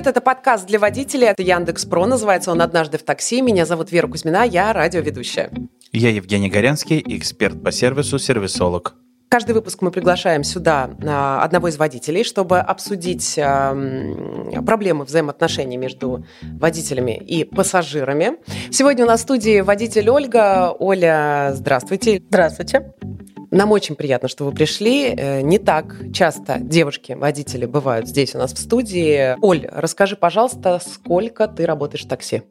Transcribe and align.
Привет, 0.00 0.16
это 0.16 0.22
подкаст 0.22 0.66
для 0.66 0.78
водителей. 0.78 1.28
Это 1.28 1.42
Яндекс 1.42 1.84
Про. 1.84 2.06
Называется 2.06 2.50
он 2.50 2.62
«Однажды 2.62 2.96
в 2.96 3.02
такси». 3.02 3.42
Меня 3.42 3.66
зовут 3.66 3.92
Вера 3.92 4.08
Кузьмина, 4.08 4.46
я 4.46 4.72
радиоведущая. 4.72 5.50
Я 5.92 6.08
Евгений 6.08 6.48
Горянский, 6.48 7.04
эксперт 7.06 7.62
по 7.62 7.70
сервису, 7.70 8.18
сервисолог. 8.18 8.94
Каждый 9.32 9.52
выпуск 9.52 9.80
мы 9.80 9.92
приглашаем 9.92 10.42
сюда 10.42 10.90
а, 11.06 11.44
одного 11.44 11.68
из 11.68 11.76
водителей, 11.76 12.24
чтобы 12.24 12.58
обсудить 12.58 13.36
проблемы 13.36 15.04
взаимоотношений 15.04 15.76
между 15.76 16.26
водителями 16.42 17.16
и 17.16 17.44
пассажирами. 17.44 18.38
Сегодня 18.72 19.04
у 19.04 19.06
нас 19.06 19.20
в 19.20 19.22
студии 19.22 19.60
водитель 19.60 20.10
Ольга. 20.10 20.74
Оля, 20.76 21.52
здравствуйте. 21.54 22.20
Здравствуйте. 22.26 22.92
Нам 23.52 23.70
очень 23.70 23.94
приятно, 23.94 24.26
что 24.26 24.46
вы 24.46 24.50
пришли. 24.50 25.14
Э, 25.16 25.42
не 25.42 25.60
так 25.60 25.94
часто 26.12 26.58
девушки-водители 26.58 27.66
бывают 27.66 28.08
здесь 28.08 28.34
у 28.34 28.38
нас 28.38 28.52
в 28.52 28.58
студии. 28.58 29.36
Оль, 29.40 29.68
расскажи, 29.70 30.16
пожалуйста, 30.16 30.80
сколько 30.84 31.46
ты 31.46 31.66
работаешь 31.66 32.04
в 32.04 32.08
такси? 32.08 32.42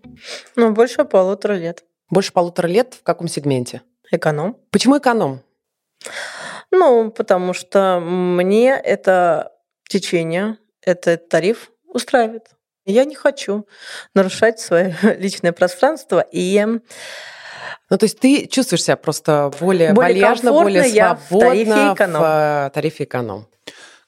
Ну, 0.55 0.71
больше 0.71 1.03
полутора 1.03 1.55
лет. 1.55 1.83
Больше 2.09 2.31
полутора 2.31 2.67
лет 2.67 2.93
в 2.93 3.03
каком 3.03 3.27
сегменте? 3.27 3.81
Эконом. 4.11 4.55
Почему 4.71 4.97
эконом? 4.97 5.41
Ну, 6.71 7.11
потому 7.11 7.53
что 7.53 7.99
мне 7.99 8.71
это 8.71 9.51
течение, 9.87 10.57
этот 10.81 11.29
тариф 11.29 11.71
устраивает. 11.87 12.49
Я 12.85 13.05
не 13.05 13.15
хочу 13.15 13.67
нарушать 14.13 14.59
свое 14.59 14.95
личное 15.17 15.51
пространство 15.51 16.25
и 16.31 16.65
ну, 17.89 17.97
то 17.97 18.03
есть 18.05 18.19
ты 18.19 18.47
чувствуешь 18.47 18.83
себя 18.83 18.95
просто 18.95 19.51
более, 19.59 19.93
более 19.93 20.23
вальяжно, 20.23 20.51
более 20.51 20.83
свободно 20.83 21.17
в 21.29 21.39
тарифе 21.39 21.93
эконом. 21.93 22.21
В 22.21 22.25
э, 22.25 22.69
тарифе 22.71 23.03
эконом. 23.03 23.47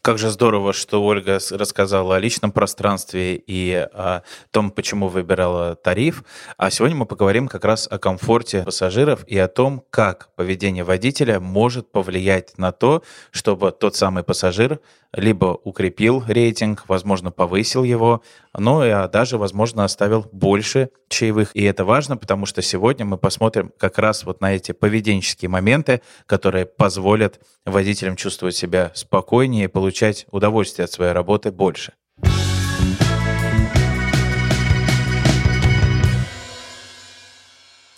Как 0.03 0.17
же 0.17 0.31
здорово, 0.31 0.73
что 0.73 1.03
Ольга 1.03 1.37
рассказала 1.51 2.15
о 2.15 2.19
личном 2.19 2.51
пространстве 2.51 3.35
и 3.35 3.87
о 3.93 4.23
том, 4.49 4.71
почему 4.71 5.09
выбирала 5.09 5.75
тариф. 5.75 6.23
А 6.57 6.71
сегодня 6.71 6.97
мы 6.97 7.05
поговорим 7.05 7.47
как 7.47 7.63
раз 7.65 7.87
о 7.87 7.99
комфорте 7.99 8.63
пассажиров 8.63 9.23
и 9.27 9.37
о 9.37 9.47
том, 9.47 9.83
как 9.91 10.29
поведение 10.35 10.83
водителя 10.83 11.39
может 11.39 11.91
повлиять 11.91 12.57
на 12.57 12.71
то, 12.71 13.03
чтобы 13.29 13.71
тот 13.71 13.95
самый 13.95 14.23
пассажир 14.23 14.79
либо 15.13 15.59
укрепил 15.63 16.23
рейтинг, 16.27 16.85
возможно, 16.87 17.31
повысил 17.31 17.83
его, 17.83 18.23
но 18.57 18.85
и 18.85 19.09
даже, 19.09 19.37
возможно, 19.37 19.83
оставил 19.83 20.27
больше 20.31 20.89
чаевых. 21.09 21.55
И 21.55 21.63
это 21.63 21.85
важно, 21.85 22.17
потому 22.17 22.45
что 22.45 22.61
сегодня 22.61 23.05
мы 23.05 23.17
посмотрим 23.17 23.71
как 23.77 23.97
раз 23.97 24.23
вот 24.23 24.41
на 24.41 24.53
эти 24.53 24.71
поведенческие 24.71 25.49
моменты, 25.49 26.01
которые 26.25 26.65
позволят 26.65 27.39
водителям 27.65 28.15
чувствовать 28.15 28.55
себя 28.55 28.91
спокойнее 28.93 29.65
и 29.65 29.67
получать 29.67 30.25
удовольствие 30.31 30.85
от 30.85 30.91
своей 30.91 31.11
работы 31.11 31.51
больше. 31.51 31.93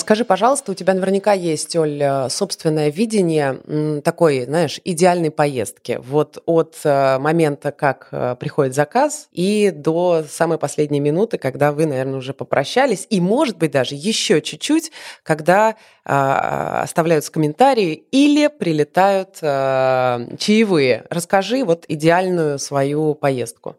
Скажи, 0.04 0.26
пожалуйста, 0.26 0.74
у 0.74 0.76
тебя 0.76 0.94
наверняка 0.94 1.32
есть, 1.32 1.78
Оль, 1.78 2.04
собственное 2.28 2.90
видение 2.90 4.02
такой, 4.02 4.44
знаешь, 4.44 4.82
идеальной 4.84 5.32
поездки. 5.32 5.98
Вот 6.04 6.44
от 6.46 6.76
э, 6.84 7.18
момента, 7.20 7.72
как 7.72 8.10
э, 8.12 8.36
приходит 8.38 8.76
заказ, 8.76 9.30
и 9.32 9.72
до 9.74 10.26
самой 10.30 10.58
последней 10.58 11.00
минуты, 11.00 11.38
когда 11.38 11.72
вы, 11.72 11.86
наверное, 11.86 12.18
уже 12.18 12.34
попрощались, 12.34 13.08
и, 13.10 13.22
может 13.22 13.58
быть, 13.58 13.72
даже 13.72 13.96
еще 13.96 14.42
чуть-чуть, 14.42 14.92
когда 15.24 15.78
а, 16.04 16.82
оставляются 16.82 17.32
комментарии 17.32 17.94
или 18.12 18.48
прилетают 18.48 19.38
э, 19.42 20.36
чаевые. 20.38 21.06
Расскажи 21.10 21.64
вот 21.64 21.86
идеальную 21.88 22.60
свою 22.60 23.16
поездку. 23.16 23.78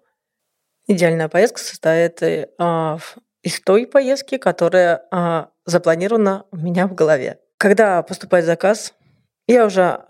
Идеальная 0.86 1.28
поездка 1.28 1.60
состоит 1.60 2.22
из 2.22 3.60
той 3.60 3.86
поездки, 3.86 4.38
которая 4.38 5.50
запланирована 5.66 6.44
у 6.50 6.56
меня 6.56 6.86
в 6.86 6.94
голове. 6.94 7.38
Когда 7.58 8.02
поступает 8.02 8.44
заказ, 8.44 8.94
я 9.46 9.66
уже 9.66 10.00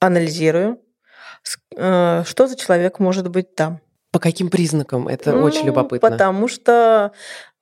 анализирую, 0.00 0.80
э, 1.76 2.22
что 2.24 2.46
за 2.46 2.56
человек 2.56 2.98
может 2.98 3.28
быть 3.28 3.54
там. 3.54 3.80
По 4.10 4.20
каким 4.20 4.48
признакам? 4.48 5.06
Это 5.08 5.32
ну, 5.32 5.42
очень 5.42 5.66
любопытно. 5.66 6.08
Потому 6.10 6.48
что 6.48 7.12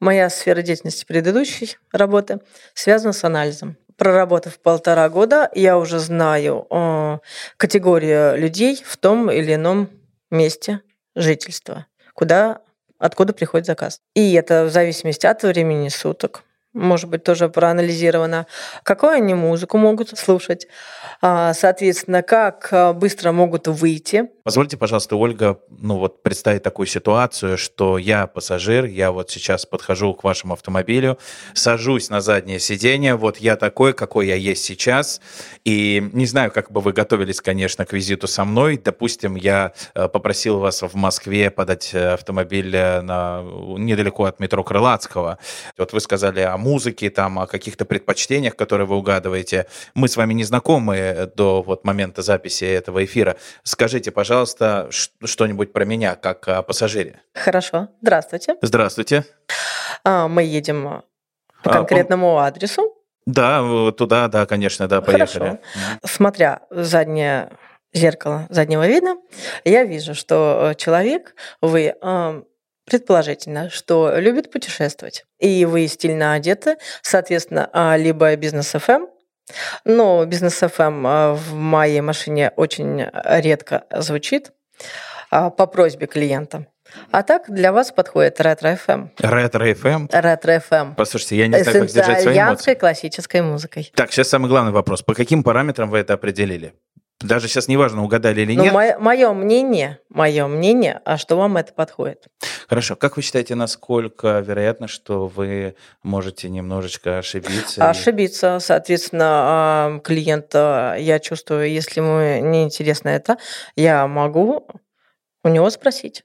моя 0.00 0.30
сфера 0.30 0.62
деятельности 0.62 1.04
предыдущей 1.04 1.76
работы 1.92 2.40
связана 2.74 3.12
с 3.12 3.24
анализом. 3.24 3.76
Проработав 3.96 4.58
полтора 4.60 5.08
года, 5.08 5.50
я 5.54 5.78
уже 5.78 5.98
знаю 5.98 6.66
э, 6.70 7.18
категорию 7.56 8.38
людей 8.38 8.82
в 8.84 8.96
том 8.96 9.30
или 9.30 9.54
ином 9.54 9.88
месте 10.30 10.82
жительства, 11.14 11.86
куда 12.14 12.60
откуда 12.98 13.32
приходит 13.32 13.66
заказ. 13.66 14.00
И 14.14 14.34
это 14.34 14.64
в 14.64 14.70
зависимости 14.70 15.26
от 15.26 15.42
времени 15.42 15.88
суток, 15.88 16.42
может 16.76 17.08
быть, 17.08 17.24
тоже 17.24 17.48
проанализировано, 17.48 18.46
какую 18.82 19.12
они 19.12 19.34
музыку 19.34 19.78
могут 19.78 20.16
слушать, 20.18 20.68
а, 21.20 21.54
соответственно, 21.54 22.22
как 22.22 22.68
а, 22.70 22.92
быстро 22.92 23.32
могут 23.32 23.66
выйти. 23.66 24.28
Позвольте, 24.44 24.76
пожалуйста, 24.76 25.16
Ольга, 25.16 25.58
ну 25.68 25.98
вот 25.98 26.22
представить 26.22 26.62
такую 26.62 26.86
ситуацию, 26.86 27.58
что 27.58 27.98
я 27.98 28.26
пассажир, 28.26 28.84
я 28.84 29.10
вот 29.10 29.30
сейчас 29.30 29.66
подхожу 29.66 30.14
к 30.14 30.22
вашему 30.22 30.52
автомобилю, 30.52 31.18
сажусь 31.54 32.10
на 32.10 32.20
заднее 32.20 32.60
сиденье, 32.60 33.16
вот 33.16 33.38
я 33.38 33.56
такой, 33.56 33.92
какой 33.92 34.28
я 34.28 34.36
есть 34.36 34.64
сейчас, 34.64 35.20
и 35.64 36.08
не 36.12 36.26
знаю, 36.26 36.52
как 36.52 36.70
бы 36.70 36.80
вы 36.80 36.92
готовились, 36.92 37.40
конечно, 37.40 37.84
к 37.86 37.92
визиту 37.92 38.26
со 38.26 38.44
мной. 38.44 38.80
Допустим, 38.82 39.34
я 39.34 39.72
э, 39.94 40.08
попросил 40.08 40.58
вас 40.58 40.82
в 40.82 40.94
Москве 40.94 41.50
подать 41.50 41.90
э, 41.92 42.12
автомобиль 42.12 42.74
э, 42.74 43.00
на, 43.00 43.42
недалеко 43.42 44.24
от 44.24 44.38
метро 44.38 44.62
Крылатского. 44.62 45.38
Вот 45.78 45.92
вы 45.92 46.00
сказали 46.00 46.40
о 46.40 46.56
музыке, 46.66 47.10
там, 47.10 47.38
о 47.38 47.46
каких-то 47.46 47.84
предпочтениях, 47.84 48.56
которые 48.56 48.86
вы 48.86 48.96
угадываете. 48.96 49.66
Мы 49.94 50.08
с 50.08 50.16
вами 50.16 50.34
не 50.34 50.44
знакомы, 50.44 51.30
до 51.36 51.62
вот 51.62 51.84
момента 51.84 52.22
записи 52.22 52.64
этого 52.64 53.04
эфира. 53.04 53.36
Скажите, 53.62 54.10
пожалуйста, 54.10 54.88
что-нибудь 55.24 55.72
про 55.72 55.84
меня 55.84 56.16
как 56.16 56.48
о 56.48 56.62
пассажире. 56.62 57.20
Хорошо. 57.34 57.88
Здравствуйте. 58.02 58.56
Здравствуйте. 58.62 59.24
А, 60.04 60.26
мы 60.26 60.42
едем 60.42 61.02
по 61.62 61.70
конкретному 61.70 62.38
а, 62.38 62.46
адресу. 62.46 62.94
Да, 63.26 63.90
туда, 63.92 64.28
да, 64.28 64.46
конечно, 64.46 64.88
да, 64.88 65.00
поехали. 65.00 65.38
Хорошо. 65.38 65.58
Смотря 66.04 66.60
заднее 66.70 67.50
зеркало 67.92 68.46
заднего 68.50 68.86
вида, 68.86 69.16
я 69.64 69.84
вижу, 69.84 70.14
что 70.14 70.74
человек, 70.76 71.34
вы 71.60 71.94
предположительно, 72.86 73.68
что 73.68 74.16
любит 74.16 74.50
путешествовать, 74.50 75.24
и 75.38 75.64
вы 75.66 75.86
стильно 75.88 76.32
одеты, 76.32 76.76
соответственно, 77.02 77.68
а, 77.72 77.96
либо 77.96 78.34
бизнес 78.36 78.74
FM, 78.74 79.08
но 79.84 80.24
бизнес 80.24 80.62
FM 80.62 81.02
а, 81.04 81.34
в 81.34 81.54
моей 81.54 82.00
машине 82.00 82.52
очень 82.56 83.06
редко 83.24 83.84
звучит 83.90 84.52
а, 85.30 85.50
по 85.50 85.66
просьбе 85.66 86.06
клиента. 86.06 86.66
А 87.10 87.22
так 87.22 87.50
для 87.50 87.72
вас 87.72 87.90
подходит 87.90 88.40
ретро 88.40 88.78
FM. 88.86 89.10
Ретро 89.18 89.72
FM? 89.72 90.08
Ретро 90.12 90.52
FM. 90.52 90.94
Послушайте, 90.96 91.36
я 91.36 91.48
не 91.48 91.62
знаю, 91.62 91.80
как 91.80 91.90
сдержать 91.90 92.22
свои 92.22 92.38
эмоции. 92.38 92.74
классической 92.74 93.42
музыкой. 93.42 93.92
Так, 93.94 94.12
сейчас 94.12 94.28
самый 94.28 94.48
главный 94.48 94.72
вопрос. 94.72 95.02
По 95.02 95.14
каким 95.14 95.42
параметрам 95.42 95.90
вы 95.90 95.98
это 95.98 96.14
определили? 96.14 96.74
Даже 97.20 97.48
сейчас 97.48 97.66
неважно, 97.66 98.04
угадали 98.04 98.42
или 98.42 98.54
ну, 98.54 98.64
нет. 98.64 98.72
Мое, 98.74 98.98
мое 98.98 99.32
мнение, 99.32 100.00
мое 100.10 100.46
мнение, 100.46 101.00
а 101.06 101.16
что 101.16 101.36
вам 101.36 101.56
это 101.56 101.72
подходит. 101.72 102.26
Хорошо. 102.68 102.94
Как 102.94 103.16
вы 103.16 103.22
считаете, 103.22 103.54
насколько 103.54 104.40
вероятно, 104.40 104.86
что 104.86 105.26
вы 105.26 105.76
можете 106.02 106.50
немножечко 106.50 107.18
ошибиться? 107.18 107.88
Ошибиться, 107.88 108.58
соответственно, 108.60 110.00
клиента 110.04 110.96
я 110.98 111.18
чувствую, 111.18 111.70
если 111.70 112.00
ему 112.00 112.48
не 112.50 112.64
интересно 112.64 113.08
это, 113.08 113.38
я 113.76 114.06
могу 114.06 114.66
у 115.42 115.48
него 115.48 115.70
спросить. 115.70 116.24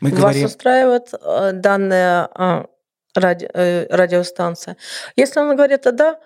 Мы 0.00 0.10
Вас 0.10 0.20
говорим... 0.20 0.46
устраивает 0.46 1.12
э, 1.12 1.52
данная 1.52 2.28
а, 2.34 2.66
ради, 3.14 3.48
э, 3.52 3.86
радиостанция? 3.90 4.76
Если 5.16 5.38
он 5.38 5.54
говорит 5.54 5.82
«да», 5.82 6.18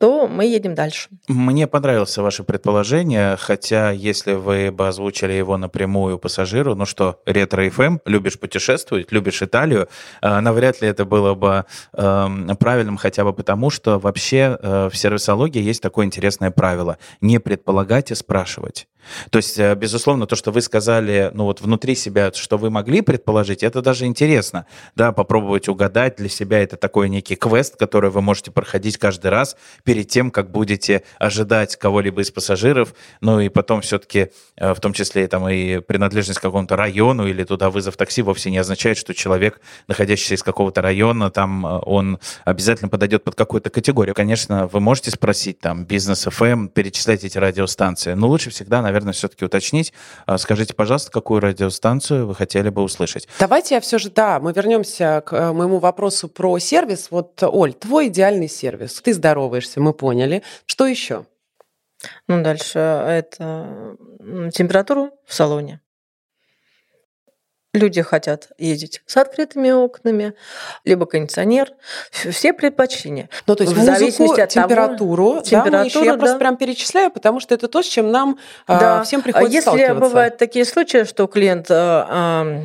то 0.00 0.26
мы 0.26 0.46
едем 0.46 0.74
дальше. 0.74 1.10
Мне 1.28 1.66
понравилось 1.66 2.16
ваше 2.16 2.42
предположение, 2.42 3.36
хотя 3.36 3.90
если 3.90 4.32
вы 4.32 4.70
бы 4.70 4.88
озвучили 4.88 5.34
его 5.34 5.58
напрямую 5.58 6.18
пассажиру, 6.18 6.74
ну 6.74 6.86
что, 6.86 7.20
ретро 7.26 7.66
FM, 7.66 7.84
эм, 7.84 8.00
любишь 8.06 8.40
путешествовать, 8.40 9.12
любишь 9.12 9.42
Италию, 9.42 9.88
э, 10.22 10.40
навряд 10.40 10.80
ли 10.80 10.88
это 10.88 11.04
было 11.04 11.34
бы 11.34 11.66
э, 11.92 12.54
правильным 12.58 12.96
хотя 12.96 13.24
бы 13.24 13.34
потому, 13.34 13.68
что 13.68 13.98
вообще 13.98 14.58
э, 14.58 14.88
в 14.90 14.96
сервисологии 14.96 15.62
есть 15.62 15.82
такое 15.82 16.06
интересное 16.06 16.50
правило– 16.50 16.96
не 17.20 17.38
предполагать 17.38 18.10
и 18.10 18.14
спрашивать. 18.14 18.88
То 19.30 19.38
есть, 19.38 19.58
э, 19.58 19.74
безусловно, 19.74 20.26
то, 20.26 20.36
что 20.36 20.50
вы 20.50 20.60
сказали, 20.60 21.30
ну 21.34 21.44
вот 21.44 21.60
внутри 21.60 21.94
себя, 21.94 22.32
что 22.32 22.58
вы 22.58 22.70
могли 22.70 23.00
предположить, 23.00 23.62
это 23.62 23.82
даже 23.82 24.06
интересно, 24.06 24.66
да, 24.96 25.12
попробовать 25.12 25.68
угадать 25.68 26.16
для 26.16 26.28
себя, 26.28 26.60
это 26.60 26.76
такой 26.76 27.08
некий 27.08 27.36
квест, 27.36 27.76
который 27.76 28.10
вы 28.10 28.22
можете 28.22 28.50
проходить 28.50 28.98
каждый 28.98 29.30
раз 29.30 29.56
перед 29.84 30.08
тем, 30.08 30.30
как 30.30 30.50
будете 30.50 31.02
ожидать 31.18 31.76
кого-либо 31.76 32.22
из 32.22 32.30
пассажиров, 32.30 32.94
ну 33.20 33.40
и 33.40 33.48
потом 33.48 33.80
все-таки, 33.80 34.30
э, 34.56 34.74
в 34.74 34.80
том 34.80 34.92
числе 34.92 35.26
там 35.28 35.48
и 35.48 35.80
принадлежность 35.80 36.38
к 36.38 36.42
какому-то 36.42 36.76
району 36.76 37.26
или 37.26 37.44
туда 37.44 37.70
вызов 37.70 37.96
такси 37.96 38.22
вовсе 38.22 38.50
не 38.50 38.58
означает, 38.58 38.96
что 38.96 39.14
человек, 39.14 39.60
находящийся 39.88 40.34
из 40.34 40.42
какого-то 40.42 40.82
района, 40.82 41.30
там 41.30 41.66
э, 41.66 41.80
он 41.86 42.18
обязательно 42.44 42.88
подойдет 42.88 43.24
под 43.24 43.34
какую-то 43.34 43.70
категорию. 43.70 44.14
Конечно, 44.14 44.66
вы 44.66 44.80
можете 44.80 45.10
спросить 45.10 45.60
там 45.60 45.84
бизнес 45.84 46.26
FM, 46.26 46.50
эм», 46.50 46.68
перечислять 46.68 47.24
эти 47.24 47.38
радиостанции, 47.38 48.14
но 48.14 48.28
лучше 48.28 48.50
всегда, 48.50 48.82
наверное, 48.82 48.89
наверное, 48.90 49.12
все-таки 49.12 49.44
уточнить. 49.44 49.92
А, 50.26 50.36
скажите, 50.38 50.74
пожалуйста, 50.74 51.10
какую 51.10 51.40
радиостанцию 51.40 52.26
вы 52.26 52.34
хотели 52.34 52.68
бы 52.68 52.82
услышать? 52.82 53.28
Давайте 53.38 53.76
я 53.76 53.80
все 53.80 53.98
же, 53.98 54.10
да, 54.10 54.40
мы 54.40 54.52
вернемся 54.52 55.22
к 55.24 55.32
э, 55.32 55.52
моему 55.52 55.78
вопросу 55.78 56.28
про 56.28 56.58
сервис. 56.58 57.08
Вот, 57.10 57.42
Оль, 57.42 57.72
твой 57.72 58.08
идеальный 58.08 58.48
сервис. 58.48 59.00
Ты 59.00 59.14
здороваешься, 59.14 59.80
мы 59.80 59.92
поняли. 59.92 60.42
Что 60.66 60.86
еще? 60.86 61.24
Ну, 62.26 62.42
дальше 62.42 62.78
это 62.78 63.96
температуру 64.52 65.10
в 65.26 65.34
салоне. 65.34 65.80
Люди 67.72 68.02
хотят 68.02 68.48
ездить 68.58 69.00
с 69.06 69.16
открытыми 69.16 69.70
окнами, 69.70 70.34
либо 70.84 71.06
кондиционер. 71.06 71.70
Все 72.10 72.52
предпочтения. 72.52 73.28
Ну, 73.46 73.54
то 73.54 73.62
есть 73.62 73.72
в 73.72 73.78
музыку, 73.78 73.96
зависимости 73.96 74.40
от 74.40 74.48
температуру, 74.48 75.26
того, 75.34 75.40
температуру, 75.42 76.04
да, 76.04 76.10
я 76.10 76.12
да. 76.12 76.18
просто 76.18 76.38
прям 76.38 76.56
перечисляю, 76.56 77.12
потому 77.12 77.38
что 77.38 77.54
это 77.54 77.68
то, 77.68 77.82
с 77.82 77.86
чем 77.86 78.10
нам 78.10 78.38
а, 78.66 78.80
да. 78.80 79.02
всем 79.04 79.22
приходится 79.22 79.52
Если 79.52 79.60
сталкиваться. 79.62 80.00
бывают 80.00 80.36
такие 80.36 80.64
случаи, 80.64 81.04
что 81.04 81.28
клиент 81.28 81.66
э, 81.70 82.62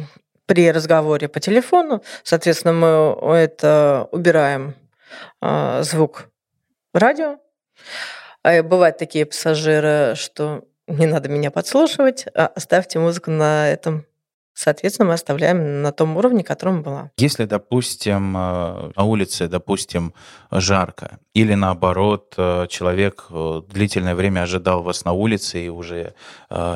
при 0.48 0.72
разговоре 0.72 1.28
по 1.28 1.40
телефону, 1.40 2.02
соответственно, 2.24 2.74
мы 2.74 3.36
это 3.36 4.08
убираем 4.12 4.74
э, 5.40 5.84
звук 5.84 6.30
радио. 6.96 7.38
А 8.44 8.64
бывают 8.64 8.98
такие 8.98 9.28
пассажиры, 9.28 10.14
что 10.16 10.64
не 10.88 11.06
надо 11.06 11.30
меня 11.30 11.52
подслушивать, 11.52 12.26
а 12.34 12.48
оставьте 12.48 12.98
музыку 12.98 13.30
на 13.30 13.70
этом 13.70 14.06
Соответственно, 14.56 15.10
мы 15.10 15.14
оставляем 15.16 15.82
на 15.82 15.92
том 15.92 16.16
уровне, 16.16 16.42
котором 16.42 16.82
была. 16.82 17.12
Если, 17.18 17.44
допустим, 17.44 18.38
э, 18.38 18.92
на 18.96 19.04
улице, 19.04 19.50
допустим, 19.50 20.14
жарко, 20.50 21.20
или 21.34 21.56
наоборот, 21.56 22.34
э, 22.38 22.68
человек 22.70 23.26
э, 23.30 23.62
длительное 23.68 24.16
время 24.16 24.44
ожидал 24.44 24.82
вас 24.82 25.04
на 25.04 25.12
улице, 25.12 25.66
и 25.66 25.70
уже 25.70 26.14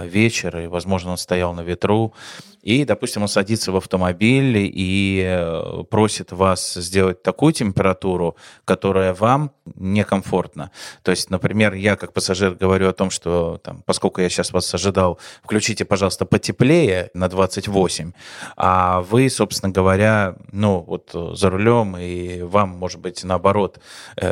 вечер, 0.04 0.58
и, 0.58 0.68
возможно, 0.68 1.12
он 1.12 1.18
стоял 1.18 1.54
на 1.54 1.62
ветру, 1.62 2.14
и, 2.62 2.86
допустим, 2.86 3.22
он 3.22 3.28
садится 3.28 3.72
в 3.72 3.78
автомобиль 3.78 4.58
и 4.58 5.86
просит 5.90 6.32
вас 6.32 6.74
сделать 6.74 7.24
такую 7.24 7.54
температуру, 7.54 8.36
которая 8.66 9.14
вам 9.14 9.52
некомфортна. 9.76 10.72
То 11.04 11.12
есть, 11.12 11.30
например, 11.30 11.74
я 11.74 11.96
как 11.96 12.14
пассажир 12.14 12.56
говорю 12.56 12.90
о 12.90 12.94
том, 12.94 13.10
что 13.10 13.60
там, 13.64 13.84
поскольку 13.86 14.22
я 14.22 14.30
сейчас 14.30 14.52
вас 14.52 14.74
ожидал, 14.74 15.20
включите, 15.44 15.86
пожалуйста, 15.86 16.26
потеплее 16.26 17.10
на 17.14 17.30
28, 17.30 18.12
а 18.58 19.02
вы, 19.02 19.30
собственно 19.30 19.72
говоря, 19.72 20.36
ну, 20.52 20.80
вот 20.80 21.16
за 21.38 21.50
рулем, 21.50 21.98
и 21.98 22.42
вам, 22.42 22.70
может 22.70 23.00
быть, 23.00 23.24
наоборот, 23.24 23.80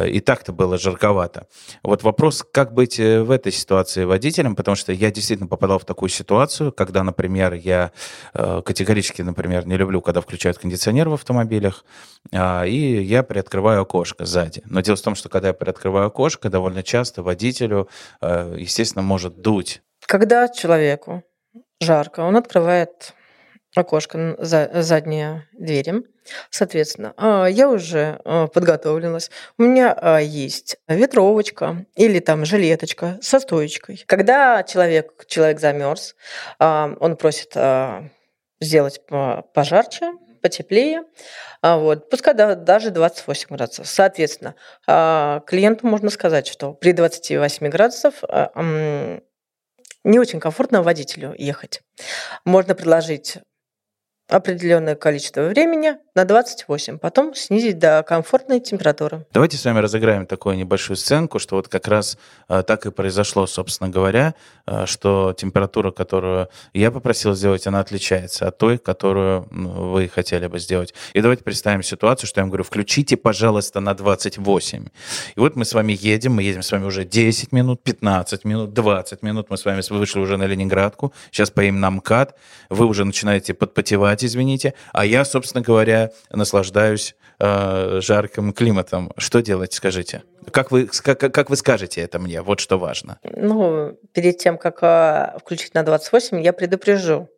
и 0.06 0.20
так-то 0.20 0.52
было 0.52 0.78
жарковато. 0.78 1.48
Вот 1.84 2.04
вопрос, 2.04 2.46
как 2.52 2.74
быть 2.74 3.00
э, 3.00 3.22
в 3.22 3.32
этой 3.32 3.52
ситуации 3.52 4.04
водителем, 4.04 4.56
потому 4.56 4.76
что 4.76 4.92
я 4.92 5.12
действительно 5.12 5.48
попадал 5.48 5.80
в 5.80 5.86
такую 5.86 6.10
ситуацию, 6.10 6.72
когда, 6.72 7.04
например, 7.04 7.54
я 7.54 7.92
э, 7.92 8.17
категорически, 8.34 9.22
например, 9.22 9.68
не 9.68 9.78
люблю, 9.78 10.02
когда 10.02 10.22
включают 10.22 10.58
кондиционер 10.58 11.10
в 11.10 11.14
автомобилях, 11.14 11.86
а, 12.34 12.64
и 12.66 13.04
я 13.04 13.24
приоткрываю 13.24 13.82
окошко 13.82 14.26
сзади. 14.26 14.62
Но 14.66 14.82
дело 14.82 14.98
в 14.98 15.02
том, 15.02 15.16
что 15.16 15.30
когда 15.30 15.50
я 15.50 15.54
приоткрываю 15.54 16.08
окошко, 16.08 16.50
довольно 16.50 16.84
часто 16.84 17.24
водителю, 17.24 17.90
э, 18.22 18.56
естественно, 18.58 19.02
может 19.02 19.42
дуть. 19.42 19.82
Когда 20.06 20.48
человеку 20.48 21.24
жарко, 21.80 22.22
он 22.22 22.36
открывает 22.36 23.14
окошко 23.76 24.36
за 24.40 24.70
задние 24.74 25.48
двери. 25.54 26.04
Соответственно, 26.50 27.14
а, 27.18 27.48
я 27.48 27.70
уже 27.70 28.20
а, 28.26 28.48
подготовилась. 28.48 29.32
У 29.58 29.64
меня 29.64 29.94
а, 29.94 30.20
есть 30.20 30.78
ветровочка 30.88 31.86
или 31.96 32.20
там 32.20 32.46
жилеточка 32.46 33.18
со 33.22 33.40
стоечкой. 33.40 34.04
Когда 34.08 34.64
человек, 34.64 35.26
человек 35.28 35.60
замерз, 35.60 36.16
он 36.60 37.16
просит 37.18 37.56
сделать 38.60 39.02
пожарче, 39.54 40.14
потеплее, 40.42 41.04
вот, 41.62 42.10
пускай 42.10 42.34
даже 42.34 42.90
28 42.90 43.56
градусов. 43.56 43.88
Соответственно, 43.88 44.56
клиенту 44.86 45.88
можно 45.88 46.10
сказать, 46.10 46.48
что 46.48 46.74
при 46.74 46.92
28 46.92 47.68
градусов 47.70 48.24
не 50.04 50.20
очень 50.20 50.40
комфортно 50.40 50.82
водителю 50.82 51.36
ехать. 51.38 51.82
Можно 52.46 52.76
предложить 52.76 53.38
определенное 54.28 54.96
количество 54.96 55.44
времени 55.44 55.96
на 56.14 56.26
28, 56.26 56.98
потом 56.98 57.34
снизить 57.34 57.80
до 57.80 58.04
комфортной 58.04 58.60
температуры. 58.60 59.26
Давайте 59.32 59.56
с 59.58 59.64
вами 59.64 59.80
разыграем 59.80 60.26
такую 60.26 60.58
небольшую 60.58 60.98
сценку, 60.98 61.40
что 61.40 61.56
вот 61.56 61.70
как 61.70 61.88
раз 61.88 62.18
э, 62.50 62.64
так 62.64 62.86
и 62.86 62.92
произошло, 62.92 63.48
собственно 63.48 63.90
говоря, 63.90 64.34
э, 64.66 64.86
что 64.86 65.34
температура, 65.38 65.92
которую 65.92 66.50
я 66.74 66.92
попросил 66.92 67.36
сделать, 67.36 67.68
она 67.68 67.80
отличается 67.80 68.48
от 68.48 68.58
той, 68.58 68.78
которую 68.78 69.48
вы 69.52 70.10
хотели 70.10 70.48
бы 70.48 70.60
сделать. 70.60 70.94
И 71.14 71.22
давайте 71.22 71.44
представим 71.44 71.84
ситуацию, 71.84 72.28
что 72.28 72.42
я 72.42 72.44
вам 72.44 72.50
говорю, 72.50 72.66
включите, 72.66 73.16
пожалуйста, 73.16 73.80
на 73.80 73.94
28. 73.94 74.86
И 75.36 75.40
вот 75.40 75.56
мы 75.56 75.64
с 75.64 75.74
вами 75.74 75.96
едем, 75.98 76.34
мы 76.34 76.44
едем 76.44 76.64
с 76.64 76.72
вами 76.72 76.86
уже 76.86 77.06
10 77.06 77.54
минут, 77.54 77.82
15 77.82 78.44
минут, 78.44 78.74
20 78.74 79.24
минут, 79.24 79.50
мы 79.50 79.58
с 79.58 79.64
вами 79.64 79.82
вышли 79.90 80.20
уже 80.20 80.36
на 80.36 80.48
Ленинградку, 80.48 81.14
сейчас 81.32 81.50
поим 81.50 81.80
на 81.80 81.92
МКАД, 81.92 82.36
вы 82.70 82.88
уже 82.88 83.06
начинаете 83.06 83.54
подпотевать, 83.54 84.17
отдыхать, 84.18 84.24
извините, 84.24 84.74
а 84.94 85.06
я, 85.06 85.26
собственно 85.26 85.64
говоря, 85.64 86.12
наслаждаюсь 86.32 87.16
э, 87.40 88.00
жарким 88.02 88.54
климатом. 88.54 89.12
Что 89.18 89.42
делать, 89.42 89.74
скажите? 89.74 90.24
Как 90.52 90.72
вы, 90.72 90.88
как, 90.88 91.20
как 91.20 91.50
вы 91.50 91.56
скажете 91.56 92.02
это 92.02 92.20
мне? 92.20 92.42
Вот 92.42 92.60
что 92.60 92.78
важно. 92.78 93.20
Ну, 93.24 93.98
перед 94.14 94.38
тем, 94.38 94.58
как 94.58 94.80
э, 94.82 95.38
включить 95.40 95.74
на 95.74 95.84
28, 95.84 96.42
я 96.42 96.54
предупрежу 96.54 97.30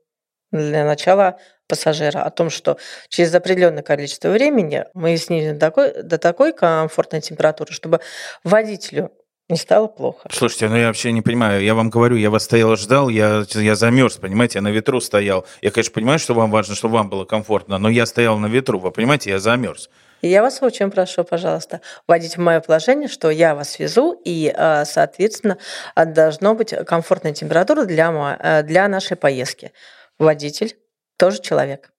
для 0.52 0.86
начала 0.86 1.38
пассажира 1.68 2.24
о 2.24 2.30
том, 2.32 2.50
что 2.50 2.78
через 3.10 3.36
определенное 3.36 3.84
количество 3.84 4.30
времени 4.30 4.86
мы 4.96 5.18
снизим 5.18 5.54
до 5.54 5.60
такой, 5.60 6.04
до 6.04 6.18
такой 6.18 6.54
комфортной 6.54 7.22
температуры, 7.22 7.72
чтобы 7.72 8.00
водителю 8.44 9.12
не 9.50 9.58
стало 9.58 9.88
плохо. 9.88 10.30
Слушайте, 10.32 10.70
ну 10.70 10.78
я 10.78 10.88
вообще 10.88 11.12
не 11.12 11.22
понимаю. 11.22 11.64
Я 11.64 11.74
вам 11.74 11.90
говорю, 11.90 12.16
я 12.16 12.30
вас 12.30 12.44
стоял, 12.44 12.76
ждал, 12.76 13.10
я, 13.10 13.44
я 13.50 13.76
замерз, 13.76 14.18
понимаете, 14.18 14.60
я 14.60 14.62
на 14.62 14.70
ветру 14.70 15.02
стоял. 15.02 15.46
Я, 15.62 15.72
конечно, 15.72 15.94
понимаю, 15.94 16.20
что 16.20 16.34
вам 16.34 16.52
важно, 16.52 16.76
чтобы 16.76 16.96
вам 16.96 17.10
было 17.10 17.26
комфортно, 17.26 17.80
но 17.80 17.90
я 17.90 18.06
стоял 18.06 18.38
на 18.38 18.46
ветру, 18.46 18.80
вы 18.80 18.92
понимаете, 18.92 19.32
я 19.32 19.40
замерз. 19.40 19.90
Я 20.22 20.42
вас 20.42 20.62
очень 20.62 20.92
прошу, 20.92 21.24
пожалуйста, 21.24 21.82
вводить 22.06 22.36
в 22.36 22.42
мое 22.42 22.60
положение, 22.60 23.08
что 23.08 23.30
я 23.30 23.56
вас 23.56 23.80
везу, 23.80 24.22
и, 24.26 24.54
а, 24.54 24.84
соответственно, 24.86 25.58
должно 25.96 26.56
быть 26.56 26.74
комфортная 26.86 27.34
температура 27.34 27.86
для, 27.86 28.38
э, 28.40 28.64
для 28.64 28.88
нашей 28.90 29.16
поездки. 29.16 29.72
Водитель 30.18 30.76
тоже 31.18 31.42
человек. 31.42 31.92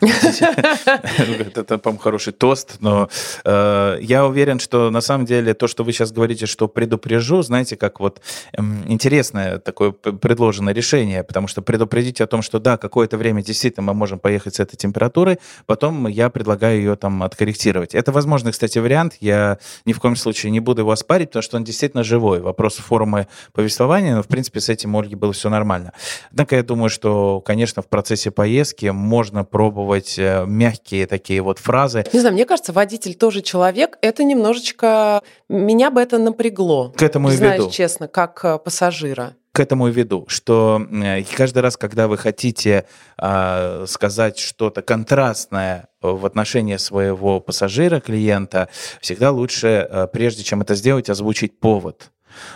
Это, 1.56 1.78
по-моему, 1.78 2.00
хороший 2.00 2.32
тост, 2.32 2.76
но 2.80 3.08
э, 3.44 3.98
я 4.00 4.24
уверен, 4.24 4.58
что 4.58 4.90
на 4.90 5.02
самом 5.02 5.26
деле 5.26 5.52
то, 5.52 5.66
что 5.66 5.84
вы 5.84 5.92
сейчас 5.92 6.10
говорите, 6.10 6.46
что 6.46 6.68
предупрежу, 6.68 7.42
знаете, 7.42 7.76
как 7.76 8.00
вот 8.00 8.20
э, 8.52 8.62
интересное 8.86 9.58
такое 9.58 9.92
предложенное 9.92 10.72
решение, 10.72 11.22
потому 11.22 11.48
что 11.48 11.60
предупредить 11.60 12.20
о 12.22 12.26
том, 12.26 12.40
что 12.40 12.58
да, 12.58 12.78
какое-то 12.78 13.18
время 13.18 13.42
действительно 13.42 13.82
мы 13.82 13.94
можем 13.94 14.18
поехать 14.18 14.54
с 14.54 14.60
этой 14.60 14.76
температурой, 14.76 15.38
потом 15.66 16.06
я 16.06 16.30
предлагаю 16.30 16.78
ее 16.78 16.96
там 16.96 17.22
откорректировать. 17.22 17.94
Это 17.94 18.10
возможный, 18.10 18.52
кстати, 18.52 18.78
вариант, 18.78 19.16
я 19.20 19.58
ни 19.84 19.92
в 19.92 20.00
коем 20.00 20.16
случае 20.16 20.50
не 20.50 20.60
буду 20.60 20.80
его 20.80 20.96
спарить, 20.96 21.28
потому 21.28 21.42
что 21.42 21.56
он 21.58 21.64
действительно 21.64 22.04
живой. 22.04 22.40
Вопрос 22.40 22.76
формы 22.76 23.26
повествования, 23.52 24.16
но, 24.16 24.22
в 24.22 24.28
принципе, 24.28 24.60
с 24.60 24.70
этим 24.70 24.96
Ольги 24.96 25.14
было 25.14 25.34
все 25.34 25.50
нормально. 25.50 25.92
Однако 26.30 26.56
я 26.56 26.62
думаю, 26.62 26.88
что, 26.88 27.42
конечно, 27.42 27.82
в 27.82 27.88
процессе 27.88 28.30
поездки 28.30 28.86
можно 28.86 29.44
пробовать 29.44 29.89
пробовать 29.90 30.18
э, 30.18 30.44
мягкие 30.46 31.06
такие 31.06 31.42
вот 31.42 31.58
фразы. 31.58 32.04
Не 32.12 32.20
знаю, 32.20 32.34
мне 32.34 32.44
кажется, 32.44 32.72
водитель 32.72 33.14
тоже 33.14 33.42
человек. 33.42 33.98
Это 34.02 34.22
немножечко... 34.22 35.20
Меня 35.48 35.90
бы 35.90 36.00
это 36.00 36.18
напрягло. 36.18 36.92
К 36.96 37.02
этому 37.02 37.30
и 37.30 37.36
веду. 37.36 37.70
честно, 37.70 38.06
как 38.06 38.44
э, 38.44 38.58
пассажира 38.58 39.34
к 39.52 39.58
этому 39.58 39.88
и 39.88 39.90
веду, 39.90 40.26
что 40.28 40.80
э, 40.92 41.24
каждый 41.24 41.58
раз, 41.58 41.76
когда 41.76 42.06
вы 42.06 42.16
хотите 42.16 42.84
э, 43.18 43.84
сказать 43.88 44.38
что-то 44.38 44.80
контрастное 44.80 45.88
в 46.00 46.24
отношении 46.24 46.76
своего 46.76 47.40
пассажира, 47.40 47.98
клиента, 47.98 48.68
всегда 49.00 49.32
лучше, 49.32 49.88
э, 49.90 50.06
прежде 50.12 50.44
чем 50.44 50.60
это 50.62 50.76
сделать, 50.76 51.10
озвучить 51.10 51.58
повод. 51.58 52.12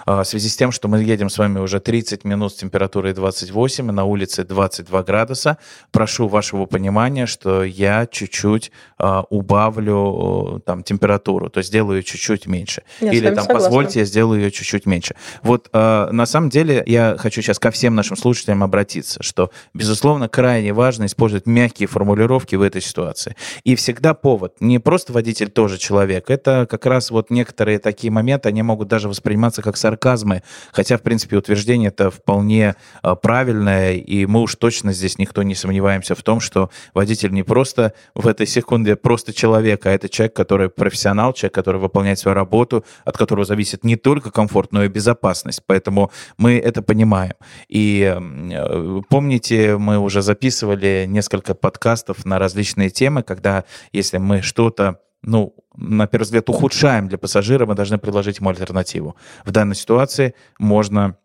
А, 0.07 0.23
в 0.23 0.26
связи 0.26 0.49
с 0.49 0.57
тем, 0.57 0.73
что 0.73 0.88
мы 0.88 1.02
едем 1.02 1.28
с 1.28 1.38
вами 1.38 1.59
уже 1.59 1.81
30 1.81 2.25
минут 2.25 2.52
с 2.52 2.57
температурой 2.57 3.12
28, 3.12 3.88
и 3.88 3.93
на 3.93 4.04
улице 4.04 4.45
22 4.45 5.02
градуса, 5.02 5.59
прошу 5.90 6.28
вашего 6.28 6.66
понимания, 6.66 7.26
что 7.26 7.64
я 7.64 8.07
чуть-чуть 8.07 8.73
а, 8.99 9.25
убавлю 9.31 10.62
там 10.64 10.83
температуру, 10.83 11.50
то 11.50 11.59
есть 11.59 11.69
сделаю 11.69 12.02
чуть-чуть 12.02 12.47
меньше. 12.47 12.83
Я 13.00 13.12
Или 13.12 13.26
там, 13.26 13.45
согласна. 13.45 13.54
позвольте, 13.54 13.99
я 14.00 14.04
сделаю 14.04 14.40
ее 14.40 14.50
чуть-чуть 14.50 14.87
меньше. 14.87 15.14
Вот 15.43 15.69
а, 15.73 16.11
на 16.12 16.26
самом 16.26 16.50
деле 16.50 16.83
я 16.87 17.16
хочу 17.19 17.43
сейчас 17.43 17.59
ко 17.59 17.71
всем 17.71 17.95
нашим 17.95 18.16
слушателям 18.16 18.62
обратиться, 18.62 19.23
что, 19.23 19.50
безусловно, 19.73 20.28
крайне 20.28 20.73
важно 20.73 21.07
использовать 21.07 21.47
мягкие 21.47 21.88
формулировки 21.88 22.57
в 22.57 22.62
этой 22.62 22.81
ситуации. 22.81 23.37
И 23.64 23.75
всегда 23.75 24.14
повод. 24.14 24.57
Не 24.61 24.78
просто 24.78 25.12
водитель 25.12 25.50
тоже 25.50 25.78
человек. 25.78 26.31
Это 26.31 26.66
как 26.71 26.87
раз 26.87 27.11
вот 27.11 27.31
некоторые 27.31 27.78
такие 27.78 28.11
моменты, 28.11 28.49
они 28.49 28.62
могут 28.62 28.88
даже 28.88 29.09
восприниматься 29.09 29.62
как 29.64 29.76
сарказмы, 29.76 30.42
хотя, 30.73 30.99
в 30.99 31.02
принципе, 31.02 31.37
утверждение 31.37 31.88
это 31.88 32.11
вполне 32.11 32.76
а, 33.02 33.14
правильное, 33.14 33.94
и 33.94 34.26
мы 34.26 34.42
уж 34.42 34.54
точно 34.56 34.92
здесь 34.92 35.18
никто 35.18 35.42
не 35.42 35.54
сомневаемся 35.54 36.14
в 36.14 36.23
том, 36.23 36.40
что 36.40 36.71
водитель 36.92 37.33
не 37.33 37.42
просто 37.42 37.94
в 38.14 38.28
этой 38.28 38.47
секунде 38.47 38.94
просто 38.94 39.33
человек, 39.33 39.87
а 39.87 39.90
это 39.90 40.09
человек, 40.09 40.37
который 40.37 40.68
профессионал, 40.68 41.33
человек, 41.33 41.54
который 41.54 41.80
выполняет 41.80 42.18
свою 42.18 42.35
работу, 42.35 42.85
от 43.04 43.16
которого 43.16 43.44
зависит 43.44 43.85
не 43.85 43.97
только 43.97 44.30
комфорт, 44.30 44.73
но 44.73 44.85
и 44.85 44.88
безопасность. 44.88 45.62
Поэтому 45.66 46.11
мы 46.37 46.59
это 46.59 46.83
понимаем. 46.83 47.35
И 47.68 48.14
э, 48.14 49.00
помните, 49.09 49.78
мы 49.78 49.99
уже 49.99 50.21
записывали 50.23 51.06
несколько 51.09 51.54
подкастов 51.54 52.26
на 52.26 52.38
различные 52.38 52.90
темы, 52.90 53.23
когда 53.23 53.64
если 53.92 54.18
мы 54.18 54.42
что-то 54.42 54.99
ну, 55.26 55.54
на 55.76 56.07
первый 56.07 56.25
взгляд, 56.25 56.49
ухудшаем 56.49 57.09
для 57.09 57.19
пассажира, 57.19 57.66
мы 57.66 57.75
должны 57.75 57.99
предложить 57.99 58.38
ему 58.38 58.50
альтернативу. 58.50 59.16
В 59.45 59.50
данной 59.50 59.75
ситуации 59.75 60.35
можно 60.59 61.16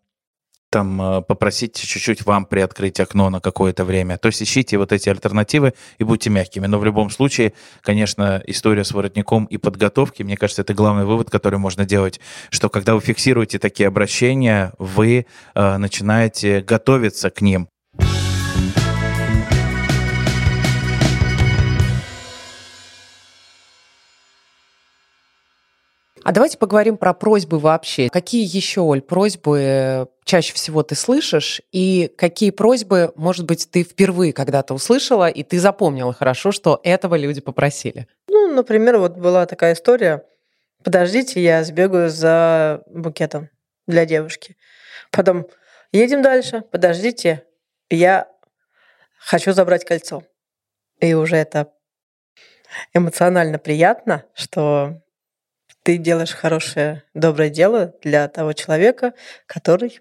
там 0.70 1.02
э, 1.02 1.22
попросить 1.22 1.76
чуть-чуть 1.76 2.26
вам 2.26 2.46
приоткрыть 2.46 3.00
окно 3.00 3.30
на 3.30 3.40
какое-то 3.40 3.84
время. 3.84 4.18
То 4.18 4.28
есть 4.28 4.42
ищите 4.42 4.78
вот 4.78 4.92
эти 4.92 5.10
альтернативы 5.10 5.74
и 5.98 6.04
будьте 6.04 6.30
мягкими. 6.30 6.68
Но 6.68 6.80
в 6.80 6.86
любом 6.86 7.10
случае, 7.10 7.54
конечно, 7.82 8.42
история 8.46 8.84
с 8.84 8.92
воротником 8.92 9.46
и 9.46 9.58
подготовки, 9.58 10.24
мне 10.24 10.38
кажется, 10.38 10.62
это 10.62 10.74
главный 10.74 11.06
вывод, 11.06 11.30
который 11.30 11.60
можно 11.60 11.86
делать, 11.86 12.20
что 12.52 12.70
когда 12.70 12.96
вы 12.96 13.02
фиксируете 13.02 13.58
такие 13.58 13.88
обращения, 13.88 14.74
вы 14.78 15.26
э, 15.56 15.78
начинаете 15.78 16.62
готовиться 16.62 17.30
к 17.32 17.42
ним. 17.42 17.68
А 26.24 26.32
давайте 26.32 26.58
поговорим 26.58 26.98
про 26.98 27.14
просьбы 27.14 27.60
вообще. 27.60 28.10
Какие 28.10 28.44
еще, 28.46 28.82
Оль, 28.82 29.02
просьбы 29.02 29.60
э, 29.62 30.06
чаще 30.26 30.54
всего 30.54 30.84
ты 30.84 30.96
слышишь, 30.96 31.62
и 31.72 32.12
какие 32.18 32.52
просьбы, 32.52 33.14
может 33.16 33.46
быть, 33.46 33.70
ты 33.72 33.84
впервые 33.84 34.34
когда-то 34.34 34.74
услышала, 34.74 35.30
и 35.30 35.44
ты 35.44 35.60
запомнила 35.60 36.14
хорошо, 36.14 36.52
что 36.52 36.80
этого 36.84 37.16
люди 37.16 37.42
попросили? 37.42 38.08
Ну, 38.28 38.54
например, 38.54 38.98
вот 38.98 39.18
была 39.18 39.46
такая 39.46 39.74
история. 39.74 40.26
Подождите, 40.84 41.42
я 41.42 41.64
сбегаю 41.64 42.10
за 42.10 42.84
букетом 42.88 43.50
для 43.88 44.06
девушки. 44.06 44.56
Потом 45.12 45.48
едем 45.92 46.22
дальше, 46.22 46.62
подождите, 46.72 47.44
я 47.90 48.28
хочу 49.18 49.54
забрать 49.54 49.86
кольцо. 49.86 50.24
И 51.00 51.14
уже 51.14 51.38
это 51.38 51.72
эмоционально 52.94 53.58
приятно, 53.58 54.24
что 54.34 55.02
ты 55.84 55.98
делаешь 55.98 56.34
хорошее, 56.34 57.04
доброе 57.14 57.50
дело 57.50 57.94
для 58.02 58.28
того 58.28 58.54
человека, 58.54 59.14
который 59.46 60.00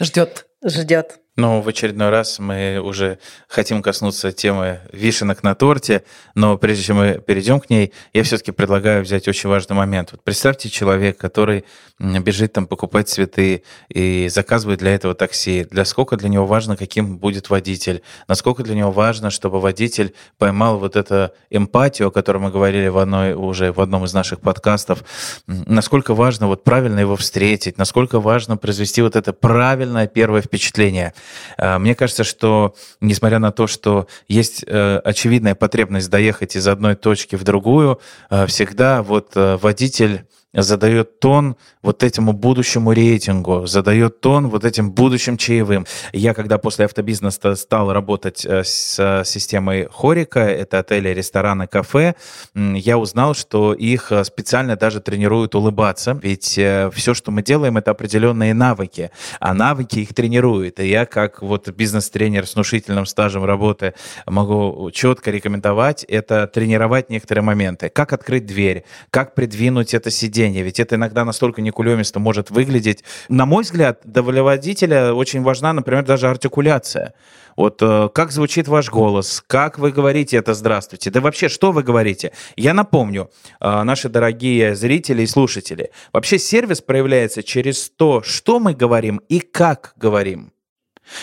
ждет. 0.00 0.46
Ждет. 0.64 1.20
Но 1.36 1.60
в 1.60 1.68
очередной 1.68 2.10
раз 2.10 2.38
мы 2.38 2.78
уже 2.78 3.18
хотим 3.48 3.82
коснуться 3.82 4.30
темы 4.30 4.80
вишенок 4.92 5.42
на 5.42 5.56
торте, 5.56 6.04
но 6.36 6.56
прежде 6.56 6.84
чем 6.84 6.98
мы 6.98 7.20
перейдем 7.26 7.58
к 7.58 7.70
ней, 7.70 7.92
я 8.12 8.22
все-таки 8.22 8.52
предлагаю 8.52 9.02
взять 9.02 9.26
очень 9.26 9.48
важный 9.48 9.74
момент. 9.74 10.12
Вот 10.12 10.22
представьте 10.22 10.70
человек, 10.70 11.18
который 11.18 11.64
бежит 11.98 12.52
там 12.52 12.66
покупать 12.66 13.08
цветы 13.08 13.64
и 13.88 14.28
заказывает 14.28 14.78
для 14.78 14.94
этого 14.94 15.14
такси. 15.14 15.64
Для 15.64 15.84
сколько 15.84 16.16
для 16.16 16.28
него 16.28 16.46
важно, 16.46 16.76
каким 16.76 17.18
будет 17.18 17.50
водитель? 17.50 18.02
Насколько 18.28 18.62
для 18.62 18.74
него 18.76 18.92
важно, 18.92 19.30
чтобы 19.30 19.60
водитель 19.60 20.14
поймал 20.38 20.78
вот 20.78 20.94
эту 20.96 21.32
эмпатию, 21.50 22.08
о 22.08 22.10
которой 22.10 22.38
мы 22.38 22.50
говорили 22.50 22.88
в 22.88 22.98
одной, 22.98 23.34
уже 23.34 23.72
в 23.72 23.80
одном 23.80 24.04
из 24.04 24.14
наших 24.14 24.40
подкастов? 24.40 25.04
Насколько 25.46 26.14
важно 26.14 26.46
вот 26.46 26.62
правильно 26.62 27.00
его 27.00 27.16
встретить? 27.16 27.76
Насколько 27.76 28.20
важно 28.20 28.56
произвести 28.56 29.02
вот 29.02 29.16
это 29.16 29.32
правильное 29.32 30.06
первое 30.06 30.42
впечатление? 30.42 31.12
Э, 31.58 31.78
мне 31.78 31.94
кажется, 31.94 32.24
что 32.24 32.74
несмотря 33.00 33.38
на 33.38 33.52
то, 33.52 33.66
что 33.66 34.06
есть 34.28 34.64
э, 34.66 34.98
очевидная 34.98 35.54
потребность 35.54 36.10
доехать 36.10 36.56
из 36.56 36.66
одной 36.68 36.94
точки 36.94 37.36
в 37.36 37.44
другую, 37.44 38.00
э, 38.30 38.46
всегда 38.46 39.02
вот 39.02 39.32
водитель 39.34 40.26
задает 40.62 41.20
тон 41.20 41.56
вот 41.82 42.02
этому 42.02 42.32
будущему 42.32 42.92
рейтингу, 42.92 43.66
задает 43.66 44.20
тон 44.20 44.48
вот 44.48 44.64
этим 44.64 44.92
будущим 44.92 45.36
чаевым. 45.36 45.86
Я, 46.12 46.34
когда 46.34 46.58
после 46.58 46.84
автобизнеса 46.84 47.54
стал 47.56 47.92
работать 47.92 48.46
э, 48.46 48.62
с 48.64 49.22
системой 49.24 49.88
Хорика, 49.92 50.40
это 50.40 50.78
отели, 50.78 51.08
рестораны, 51.08 51.66
кафе, 51.66 52.14
я 52.54 52.98
узнал, 52.98 53.34
что 53.34 53.74
их 53.74 54.12
э, 54.12 54.24
специально 54.24 54.76
даже 54.76 55.00
тренируют 55.00 55.54
улыбаться, 55.54 56.18
ведь 56.22 56.56
э, 56.58 56.90
все, 56.94 57.14
что 57.14 57.30
мы 57.30 57.42
делаем, 57.42 57.76
это 57.76 57.90
определенные 57.90 58.54
навыки, 58.54 59.10
а 59.40 59.54
навыки 59.54 59.98
их 59.98 60.14
тренируют. 60.14 60.80
И 60.80 60.88
я, 60.88 61.06
как 61.06 61.42
вот 61.42 61.68
бизнес-тренер 61.68 62.46
с 62.46 62.54
внушительным 62.54 63.06
стажем 63.06 63.44
работы, 63.44 63.94
могу 64.26 64.90
четко 64.92 65.30
рекомендовать 65.30 66.04
это 66.04 66.46
тренировать 66.46 67.10
некоторые 67.10 67.42
моменты. 67.42 67.88
Как 67.88 68.12
открыть 68.12 68.46
дверь, 68.46 68.84
как 69.10 69.34
придвинуть 69.34 69.94
это 69.94 70.10
сиденье, 70.10 70.43
поведения, 70.44 70.62
ведь 70.62 70.80
это 70.80 70.96
иногда 70.96 71.24
настолько 71.24 71.62
некулемисто 71.62 72.20
может 72.20 72.50
выглядеть. 72.50 73.04
На 73.28 73.46
мой 73.46 73.62
взгляд, 73.62 74.00
для 74.04 74.22
водителя 74.22 75.12
очень 75.12 75.42
важна, 75.42 75.72
например, 75.72 76.04
даже 76.04 76.28
артикуляция. 76.28 77.14
Вот 77.56 77.82
э, 77.82 78.08
как 78.12 78.32
звучит 78.32 78.68
ваш 78.68 78.90
голос, 78.90 79.42
как 79.46 79.78
вы 79.78 79.92
говорите 79.92 80.36
это 80.36 80.54
«здравствуйте», 80.54 81.10
да 81.10 81.20
вообще, 81.20 81.48
что 81.48 81.72
вы 81.72 81.84
говорите? 81.84 82.32
Я 82.56 82.74
напомню, 82.74 83.30
э, 83.60 83.82
наши 83.84 84.08
дорогие 84.08 84.74
зрители 84.74 85.22
и 85.22 85.26
слушатели, 85.26 85.90
вообще 86.12 86.38
сервис 86.38 86.80
проявляется 86.80 87.42
через 87.42 87.90
то, 87.90 88.22
что 88.22 88.58
мы 88.58 88.74
говорим 88.74 89.20
и 89.28 89.40
как 89.40 89.94
говорим. 89.96 90.52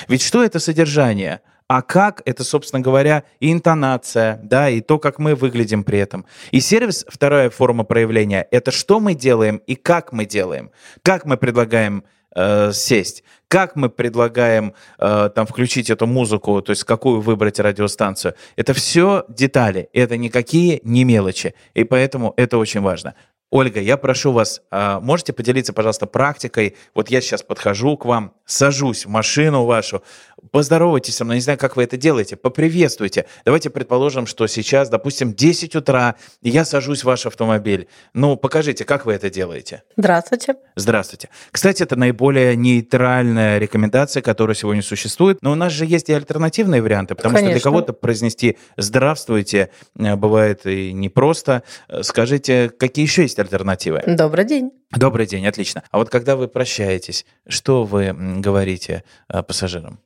Ведь 0.07 0.21
что 0.21 0.43
это 0.43 0.59
содержание? 0.59 1.41
А 1.71 1.81
как 1.81 2.21
это, 2.25 2.43
собственно 2.43 2.81
говоря, 2.81 3.23
и 3.39 3.49
интонация, 3.49 4.41
да, 4.43 4.69
и 4.69 4.81
то, 4.81 4.99
как 4.99 5.19
мы 5.19 5.35
выглядим 5.35 5.85
при 5.85 5.99
этом. 5.99 6.25
И 6.51 6.59
сервис, 6.59 7.05
вторая 7.07 7.49
форма 7.49 7.85
проявления, 7.85 8.45
это 8.51 8.71
что 8.71 8.99
мы 8.99 9.13
делаем 9.13 9.61
и 9.67 9.75
как 9.75 10.11
мы 10.11 10.25
делаем. 10.25 10.71
Как 11.01 11.23
мы 11.23 11.37
предлагаем 11.37 12.03
э, 12.35 12.73
сесть, 12.73 13.23
как 13.47 13.77
мы 13.77 13.89
предлагаем 13.89 14.73
э, 14.99 15.29
там 15.33 15.47
включить 15.47 15.89
эту 15.89 16.07
музыку, 16.07 16.61
то 16.61 16.71
есть 16.71 16.83
какую 16.83 17.21
выбрать 17.21 17.57
радиостанцию. 17.57 18.33
Это 18.57 18.73
все 18.73 19.23
детали, 19.29 19.87
это 19.93 20.17
никакие 20.17 20.81
не 20.83 21.05
мелочи, 21.05 21.53
и 21.73 21.85
поэтому 21.85 22.33
это 22.35 22.57
очень 22.57 22.81
важно. 22.81 23.15
Ольга, 23.53 23.81
я 23.81 23.97
прошу 23.97 24.31
вас, 24.31 24.61
а, 24.71 25.01
можете 25.01 25.33
поделиться, 25.33 25.73
пожалуйста, 25.73 26.07
практикой? 26.07 26.77
Вот 26.95 27.09
я 27.11 27.19
сейчас 27.19 27.43
подхожу 27.43 27.97
к 27.97 28.05
вам, 28.05 28.33
сажусь 28.45 29.05
в 29.05 29.09
машину 29.09 29.65
вашу, 29.65 30.03
поздоровайтесь 30.51 31.15
со 31.15 31.25
мной, 31.25 31.37
не 31.37 31.41
знаю, 31.41 31.59
как 31.59 31.75
вы 31.75 31.83
это 31.83 31.97
делаете, 31.97 32.35
поприветствуйте. 32.35 33.25
Давайте 33.45 33.69
предположим, 33.69 34.25
что 34.25 34.47
сейчас, 34.47 34.89
допустим, 34.89 35.33
10 35.33 35.75
утра, 35.75 36.15
и 36.41 36.49
я 36.49 36.65
сажусь 36.65 37.01
в 37.01 37.05
ваш 37.05 37.25
автомобиль. 37.25 37.87
Ну, 38.13 38.35
покажите, 38.35 38.83
как 38.85 39.05
вы 39.05 39.13
это 39.13 39.29
делаете. 39.29 39.83
Здравствуйте. 39.95 40.55
Здравствуйте. 40.75 41.29
Кстати, 41.51 41.83
это 41.83 41.95
наиболее 41.95 42.55
нейтральная 42.55 43.57
рекомендация, 43.59 44.21
которая 44.21 44.55
сегодня 44.55 44.81
существует, 44.81 45.37
но 45.41 45.51
у 45.51 45.55
нас 45.55 45.71
же 45.71 45.85
есть 45.85 46.09
и 46.09 46.13
альтернативные 46.13 46.81
варианты, 46.81 47.15
потому 47.15 47.35
Конечно. 47.35 47.51
что 47.51 47.59
для 47.59 47.63
кого-то 47.63 47.93
произнести 47.93 48.57
«здравствуйте» 48.77 49.69
э, 49.97 50.15
бывает 50.15 50.65
и 50.65 50.91
непросто. 50.93 51.63
Э, 51.87 52.03
скажите, 52.03 52.69
какие 52.69 53.05
еще 53.05 53.23
есть 53.23 53.39
альтернативы? 53.39 54.01
Добрый 54.07 54.45
день. 54.45 54.71
Добрый 54.91 55.25
день, 55.25 55.45
отлично. 55.47 55.83
А 55.91 55.97
вот 55.97 56.09
когда 56.09 56.35
вы 56.35 56.47
прощаетесь, 56.47 57.25
что 57.47 57.83
вы 57.83 58.13
говорите 58.13 59.03
э, 59.29 59.41
пассажирам? 59.43 59.99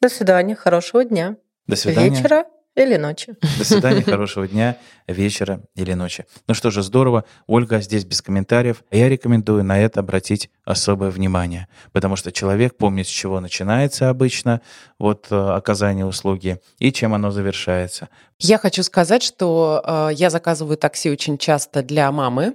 До 0.00 0.08
свидания, 0.08 0.54
хорошего 0.54 1.04
дня. 1.04 1.36
До 1.66 1.76
свидания. 1.76 2.10
Вечера 2.10 2.44
или 2.78 2.96
ночи. 2.96 3.34
До 3.58 3.64
свидания, 3.64 4.02
хорошего 4.02 4.46
дня, 4.46 4.76
вечера 5.08 5.60
или 5.74 5.94
ночи. 5.94 6.26
Ну 6.46 6.54
что 6.54 6.70
же, 6.70 6.82
здорово. 6.82 7.24
Ольга 7.46 7.80
здесь 7.80 8.04
без 8.04 8.22
комментариев. 8.22 8.84
Я 8.92 9.08
рекомендую 9.08 9.64
на 9.64 9.80
это 9.80 10.00
обратить 10.00 10.48
особое 10.64 11.10
внимание, 11.10 11.66
потому 11.92 12.14
что 12.14 12.30
человек 12.30 12.76
помнит, 12.76 13.08
с 13.08 13.10
чего 13.10 13.40
начинается 13.40 14.10
обычно 14.10 14.60
вот 14.98 15.26
э, 15.30 15.36
оказание 15.36 16.06
услуги 16.06 16.60
и 16.78 16.92
чем 16.92 17.14
оно 17.14 17.32
завершается. 17.32 18.08
Я 18.38 18.58
хочу 18.58 18.84
сказать, 18.84 19.24
что 19.24 19.82
э, 19.84 20.10
я 20.14 20.30
заказываю 20.30 20.76
такси 20.76 21.10
очень 21.10 21.36
часто 21.36 21.82
для 21.82 22.12
мамы, 22.12 22.54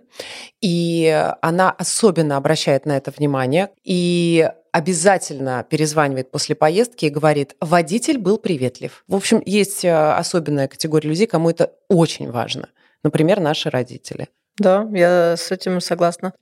и 0.62 1.32
она 1.42 1.72
особенно 1.72 2.38
обращает 2.38 2.86
на 2.86 2.96
это 2.96 3.12
внимание. 3.12 3.70
И 3.84 4.50
обязательно 4.74 5.64
перезванивает 5.70 6.32
после 6.32 6.56
поездки 6.56 7.06
и 7.06 7.10
говорит, 7.10 7.56
водитель 7.62 8.18
был 8.18 8.40
приветлив. 8.40 9.04
В 9.08 9.16
общем, 9.16 9.42
есть 9.46 9.86
э, 9.86 10.14
особенная 10.14 10.68
категория 10.68 11.10
людей, 11.10 11.28
кому 11.28 11.52
это 11.52 11.74
очень 11.90 12.32
важно. 12.32 12.70
Например, 13.04 13.40
наши 13.40 13.70
родители. 13.70 14.30
Да, 14.58 14.88
я 14.92 15.36
с 15.38 15.52
этим 15.52 15.80
согласна. 15.80 16.34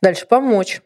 Дальше 0.00 0.26
помочь. 0.26 0.80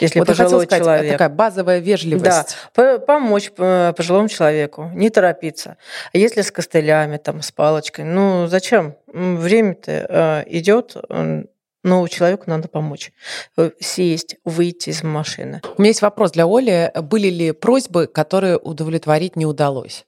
Если 0.00 0.18
вот 0.18 0.26
пожилой 0.26 0.66
сказать, 0.66 0.84
человек. 0.84 1.12
Такая 1.12 1.28
базовая 1.28 1.78
вежливость. 1.78 2.56
Да, 2.74 2.98
помочь 2.98 3.52
э, 3.56 3.92
пожилому 3.96 4.28
человеку, 4.28 4.90
не 4.94 5.10
торопиться. 5.10 5.76
Если 6.12 6.42
с 6.42 6.50
костылями, 6.50 7.18
там, 7.18 7.40
с 7.40 7.52
палочкой, 7.52 8.04
ну 8.04 8.48
зачем? 8.48 8.96
Время-то 9.06 9.92
э, 10.08 10.44
идет, 10.48 10.96
но 11.82 12.06
человеку 12.08 12.44
надо 12.46 12.68
помочь. 12.68 13.12
Э, 13.56 13.70
сесть, 13.80 14.36
выйти 14.44 14.90
из 14.90 15.02
машины. 15.02 15.60
У 15.76 15.82
меня 15.82 15.90
есть 15.90 16.02
вопрос 16.02 16.32
для 16.32 16.46
Оли. 16.46 16.92
Были 17.02 17.28
ли 17.28 17.52
просьбы, 17.52 18.06
которые 18.06 18.58
удовлетворить 18.58 19.36
не 19.36 19.46
удалось? 19.46 20.06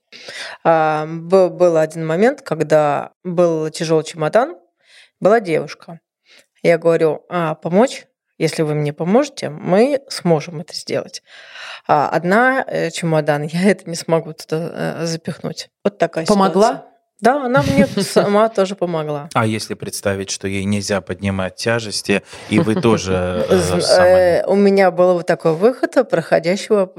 А, 0.63 1.05
был 1.05 1.77
один 1.77 2.05
момент, 2.05 2.41
когда 2.41 3.11
был 3.23 3.69
тяжелый 3.69 4.03
чемодан, 4.03 4.55
была 5.19 5.39
девушка. 5.39 5.99
Я 6.63 6.77
говорю, 6.77 7.25
а, 7.29 7.55
помочь? 7.55 8.05
Если 8.37 8.63
вы 8.63 8.73
мне 8.73 8.91
поможете, 8.91 9.49
мы 9.49 10.01
сможем 10.09 10.59
это 10.59 10.75
сделать. 10.75 11.23
А 11.87 12.09
одна 12.09 12.65
э, 12.67 12.91
чемодан, 12.91 13.43
я 13.51 13.69
это 13.69 13.89
не 13.89 13.95
смогу 13.95 14.33
туда 14.33 14.71
э, 15.01 15.05
запихнуть. 15.05 15.69
Вот 15.83 15.97
такая 15.97 16.25
Помогла? 16.25 16.67
ситуация. 16.67 16.94
Да, 17.25 17.45
она 17.45 17.63
мне 17.63 17.87
сама 17.87 18.49
тоже 18.49 18.75
помогла. 18.75 19.29
А 19.33 19.47
если 19.47 19.73
представить, 19.73 20.29
что 20.29 20.47
ей 20.47 20.63
нельзя 20.63 21.01
поднимать 21.01 21.55
тяжести, 21.55 22.21
и 22.49 22.59
вы 22.59 22.75
тоже 22.75 23.45
э, 23.49 24.45
У 24.45 24.55
меня 24.55 24.91
был 24.91 25.13
вот 25.13 25.25
такой 25.25 25.55
выход 25.55 26.07
проходящего 26.07 26.91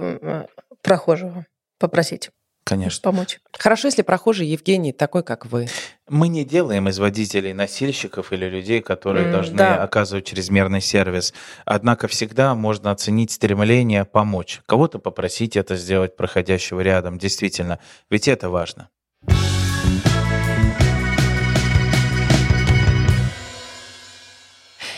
прохожего 0.83 1.47
попросить. 1.79 2.31
Конечно. 2.65 3.01
Помочь. 3.03 3.39
Хорошо, 3.53 3.87
если 3.87 4.03
прохожий 4.03 4.49
Евгений 4.49 4.93
такой, 4.93 5.23
как 5.23 5.47
вы. 5.47 5.69
Мы 6.09 6.27
не 6.27 6.45
делаем 6.45 6.89
из 6.89 6.99
водителей 6.99 7.53
носильщиков 7.53 8.33
или 8.33 8.47
людей, 8.47 8.81
которые 8.83 9.27
mm, 9.27 9.31
должны 9.31 9.57
да. 9.57 9.81
оказывать 9.81 10.25
чрезмерный 10.25 10.81
сервис. 10.81 11.33
Однако 11.65 12.09
всегда 12.09 12.57
можно 12.57 12.91
оценить 12.91 13.31
стремление 13.31 14.05
помочь. 14.05 14.63
Кого-то 14.67 14.99
попросить 14.99 15.57
это 15.57 15.77
сделать 15.77 16.17
проходящего 16.17 16.81
рядом. 16.81 17.19
Действительно. 17.19 17.79
Ведь 18.11 18.27
это 18.27 18.51
важно. 18.51 18.89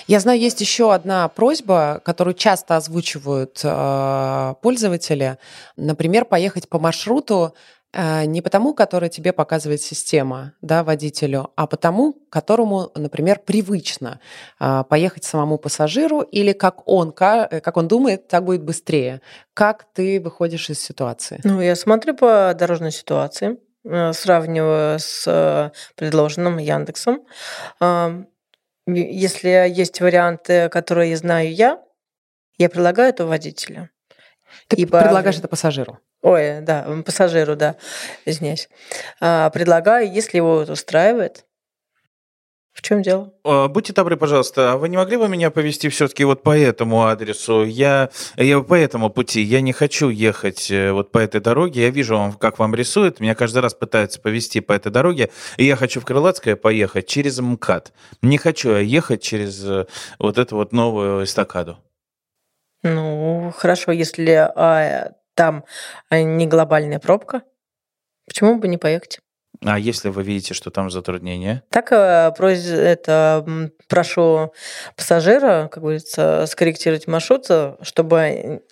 Я 0.09 0.21
знаю, 0.21 0.41
есть 0.41 0.59
еще 0.63 0.95
одна 0.95 1.29
просьба, 1.29 2.01
которую 2.03 2.33
часто 2.33 2.77
озвучивают 2.77 3.61
э, 3.63 4.55
пользователи. 4.63 5.37
Например, 5.77 6.25
поехать 6.25 6.67
по 6.67 6.79
маршруту 6.79 7.55
э, 7.93 8.25
не 8.25 8.41
потому, 8.41 8.73
который 8.73 9.11
тебе 9.11 9.35
показывает 9.35 9.83
система, 9.83 10.55
да, 10.63 10.83
водителю, 10.83 11.51
а 11.57 11.67
потому, 11.67 12.15
которому, 12.31 12.91
например, 12.95 13.41
привычно 13.45 14.19
э, 14.59 14.83
поехать 14.89 15.25
самому 15.25 15.59
пассажиру 15.59 16.23
или 16.23 16.53
как 16.55 16.89
он, 16.89 17.13
как, 17.13 17.63
как 17.63 17.77
он 17.77 17.87
думает, 17.87 18.29
так 18.29 18.47
будет 18.47 18.65
быстрее. 18.65 19.21
Как 19.53 19.85
ты 19.93 20.23
выходишь 20.23 20.71
из 20.71 20.81
ситуации? 20.81 21.39
Ну, 21.45 21.61
я 21.61 21.77
смотрю 21.77 22.17
по 22.17 22.55
дорожной 22.59 22.93
ситуации, 22.93 23.59
э, 23.85 24.15
сравниваю 24.15 24.99
с 24.99 25.25
э, 25.27 25.71
предложенным 25.97 26.57
Яндексом. 26.57 27.27
Если 28.95 29.49
есть 29.69 30.01
варианты, 30.01 30.69
которые 30.71 31.17
знаю 31.17 31.53
я, 31.53 31.83
я 32.57 32.71
предлагаю 32.71 33.11
это 33.11 33.27
водителю. 33.27 33.91
Ты 34.69 34.77
Ибо... 34.77 35.03
предлагаешь 35.03 35.39
это 35.39 35.49
пассажиру? 35.49 35.99
Ой, 36.23 36.61
да, 36.63 36.87
пассажиру, 37.05 37.55
да, 37.55 37.77
извиняюсь. 38.25 38.69
А, 39.21 39.51
предлагаю, 39.51 40.11
если 40.11 40.39
его 40.39 40.61
устраивает, 40.61 41.45
в 42.79 42.83
чем 42.83 43.03
дело? 43.03 43.33
А, 43.43 43.67
будьте 43.67 43.93
добры, 43.93 44.17
пожалуйста, 44.17 44.73
а 44.73 44.77
вы 44.77 44.89
не 44.89 44.97
могли 44.97 45.17
бы 45.17 45.29
меня 45.29 45.51
повести 45.51 45.89
все-таки 45.89 46.23
вот 46.23 46.45
по 46.45 46.57
этому 46.57 47.07
адресу? 47.07 47.65
Я, 47.65 48.11
я 48.37 48.61
по 48.61 48.75
этому 48.75 49.11
пути. 49.11 49.43
Я 49.43 49.61
не 49.61 49.73
хочу 49.73 50.11
ехать 50.11 50.71
э, 50.71 50.93
вот 50.93 51.11
по 51.11 51.19
этой 51.19 51.41
дороге. 51.41 51.83
Я 51.83 51.91
вижу, 51.91 52.17
вам, 52.17 52.35
как 52.35 52.61
вам 52.61 52.77
рисует. 52.77 53.19
Меня 53.19 53.35
каждый 53.35 53.63
раз 53.63 53.75
пытаются 53.75 54.21
повести 54.21 54.61
по 54.61 54.73
этой 54.73 54.93
дороге. 54.93 55.31
И 55.57 55.65
я 55.65 55.75
хочу 55.75 56.01
в 56.01 56.05
Крылатское 56.05 56.55
поехать 56.55 57.09
через 57.09 57.41
МКАД. 57.41 57.93
Не 58.23 58.39
хочу 58.39 58.71
я 58.71 58.79
ехать 58.79 59.23
через 59.23 59.65
э, 59.65 59.87
вот 60.21 60.39
эту 60.39 60.55
вот 60.55 60.73
новую 60.73 61.25
эстакаду. 61.25 61.79
Ну, 62.85 63.53
хорошо, 63.57 63.91
если 63.91 64.53
а, 64.55 65.15
там 65.35 65.65
не 66.13 66.47
глобальная 66.47 67.01
пробка, 67.01 67.43
почему 68.25 68.61
бы 68.61 68.69
не 68.69 68.79
поехать? 68.79 69.19
А 69.65 69.79
если 69.79 70.09
вы 70.09 70.23
видите, 70.23 70.55
что 70.55 70.71
там 70.71 70.91
затруднения? 70.91 71.63
Так, 71.71 71.93
э, 71.93 72.33
это, 72.47 73.71
прошу 73.89 74.53
пассажира, 74.97 75.69
как 75.71 75.83
говорится, 75.83 76.47
скорректировать 76.47 77.07
маршрут, 77.07 77.47
чтобы 77.83 78.63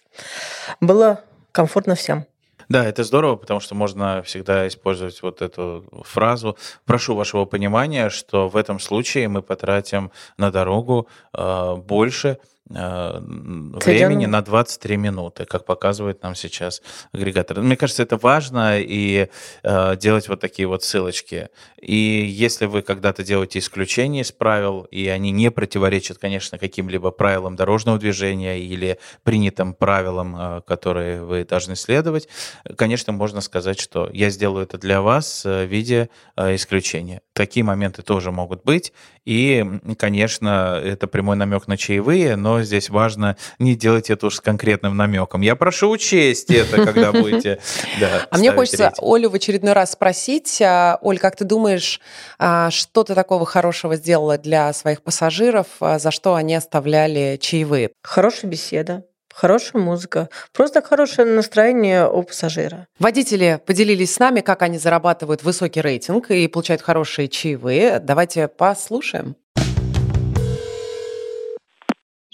было 0.81 1.21
комфортно 1.53 1.95
всем. 1.95 2.27
Да, 2.69 2.85
это 2.85 3.05
здорово, 3.05 3.37
потому 3.37 3.61
что 3.61 3.75
можно 3.75 4.23
всегда 4.23 4.67
использовать 4.67 5.23
вот 5.23 5.41
эту 5.41 5.85
фразу. 6.05 6.59
Прошу 6.85 7.15
вашего 7.15 7.45
понимания, 7.45 8.11
что 8.11 8.49
в 8.49 8.57
этом 8.57 8.81
случае 8.81 9.29
мы 9.29 9.43
потратим 9.43 10.11
на 10.37 10.51
дорогу 10.51 11.07
э, 11.33 11.75
больше, 11.77 12.39
Э, 12.39 12.56
времени 12.69 14.27
на 14.27 14.43
23 14.43 14.97
минуты, 14.97 15.45
как 15.45 15.65
показывает 15.65 16.23
нам 16.23 16.35
сейчас 16.35 16.83
агрегатор. 17.13 17.61
Мне 17.61 17.77
кажется, 17.77 18.03
это 18.03 18.17
важно 18.17 18.81
и 18.81 19.29
э, 19.63 19.97
делать 19.97 20.29
вот 20.29 20.41
такие 20.41 20.67
вот 20.67 20.83
ссылочки. 20.83 21.49
И 21.81 21.95
если 21.95 22.67
вы 22.67 22.83
когда-то 22.83 23.23
делаете 23.23 23.61
исключение 23.61 24.23
из 24.23 24.33
правил, 24.33 24.83
и 24.91 25.07
они 25.09 25.31
не 25.31 25.51
противоречат, 25.51 26.19
конечно, 26.19 26.59
каким-либо 26.59 27.11
правилам 27.13 27.55
дорожного 27.55 27.99
движения 27.99 28.59
или 28.59 28.99
принятым 29.23 29.73
правилам, 29.73 30.37
э, 30.37 30.61
которые 30.67 31.23
вы 31.23 31.45
должны 31.45 31.77
следовать, 31.77 32.29
конечно, 32.77 33.13
можно 33.13 33.41
сказать, 33.41 33.79
что 33.79 34.11
я 34.13 34.31
сделаю 34.31 34.65
это 34.65 34.79
для 34.79 35.03
вас 35.03 35.45
в 35.45 35.65
виде 35.67 36.09
э, 36.37 36.57
исключения. 36.57 37.23
Такие 37.33 37.63
моменты 37.63 38.03
тоже 38.03 38.33
могут 38.33 38.65
быть. 38.65 38.93
И, 39.25 39.65
конечно, 39.99 40.81
это 40.83 41.07
прямой 41.07 41.37
намек 41.37 41.67
на 41.67 41.77
чаевые, 41.77 42.37
но 42.37 42.56
здесь 42.63 42.91
важно 42.91 43.37
не 43.59 43.75
делать 43.75 44.11
это 44.11 44.27
уж 44.27 44.37
с 44.37 44.41
конкретным 44.41 44.97
намеком. 44.97 45.41
Я 45.41 45.57
прошу 45.57 45.91
учесть 45.91 46.51
это, 46.51 46.85
когда 46.85 47.13
будете 47.13 47.61
А 48.31 48.39
мне 48.39 48.53
хочется 48.53 48.93
Олю 49.01 49.31
в 49.31 49.35
очередной 49.35 49.73
раз 49.73 49.93
спросить. 49.93 50.61
А, 50.63 50.99
Оль, 51.03 51.19
как 51.19 51.37
ты 51.37 51.45
думаешь, 51.45 52.01
а, 52.39 52.71
что 52.71 53.05
ты 53.05 53.15
такого 53.15 53.47
хорошего 53.47 53.97
сделала 53.97 54.39
для 54.39 54.73
своих 54.73 55.03
пассажиров, 55.03 55.67
а, 55.81 55.99
за 55.99 56.11
что 56.11 56.35
они 56.35 56.55
оставляли 56.55 57.39
чаевые? 57.41 57.91
Хорошая 58.03 58.51
беседа, 58.51 59.05
хорошая 59.33 59.83
музыка, 59.83 60.29
просто 60.53 60.83
хорошее 60.83 61.29
настроение 61.29 62.09
у 62.09 62.23
пассажира. 62.23 62.87
Водители 62.99 63.61
поделились 63.65 64.15
с 64.15 64.19
нами, 64.19 64.41
как 64.41 64.63
они 64.63 64.79
зарабатывают 64.79 65.43
высокий 65.43 65.81
рейтинг 65.81 66.31
и 66.31 66.49
получают 66.49 66.83
хорошие 66.83 67.29
чаевые. 67.29 67.99
Давайте 67.99 68.49
послушаем 68.49 69.37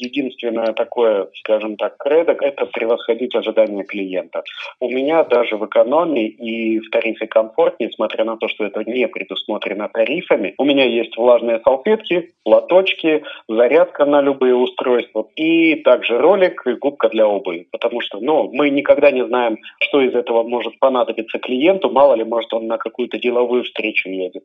единственное 0.03 0.73
такое, 0.73 1.29
скажем 1.39 1.77
так, 1.77 1.97
кредо– 1.99 2.33
это 2.41 2.67
превосходить 2.67 3.35
ожидания 3.35 3.85
клиента. 3.85 4.43
У 4.81 4.91
меня 4.91 5.25
даже 5.25 5.57
в 5.57 5.67
экономии 5.67 6.29
и 6.29 6.81
в 6.81 6.91
тарифе 6.91 7.27
комфорт, 7.27 7.77
несмотря 7.79 8.25
на 8.25 8.37
то, 8.37 8.49
что 8.49 8.65
это 8.65 8.83
не 8.85 9.09
предусмотрено 9.09 9.89
тарифами, 9.89 10.55
у 10.59 10.65
меня 10.65 10.85
есть 10.85 11.17
влажные 11.17 11.61
салфетки, 11.65 12.31
платочки, 12.45 13.23
зарядка 13.49 14.05
на 14.05 14.21
любые 14.21 14.55
устройства 14.55 15.29
и 15.37 15.77
также 15.77 16.19
ролик 16.19 16.67
и 16.67 16.75
губка 16.75 17.09
для 17.09 17.27
обуви. 17.27 17.69
Потому 17.71 18.01
что 18.01 18.21
ну, 18.21 18.51
мы 18.53 18.71
никогда 18.71 19.11
не 19.11 19.25
знаем, 19.25 19.59
что 19.81 20.01
из 20.01 20.15
этого 20.15 20.43
может 20.43 20.79
понадобиться 20.79 21.39
клиенту, 21.39 21.91
мало 21.91 22.15
ли, 22.15 22.25
может 22.25 22.53
он 22.53 22.67
на 22.67 22.79
какую-то 22.79 23.19
деловую 23.19 23.65
встречу 23.65 24.09
едет. 24.09 24.43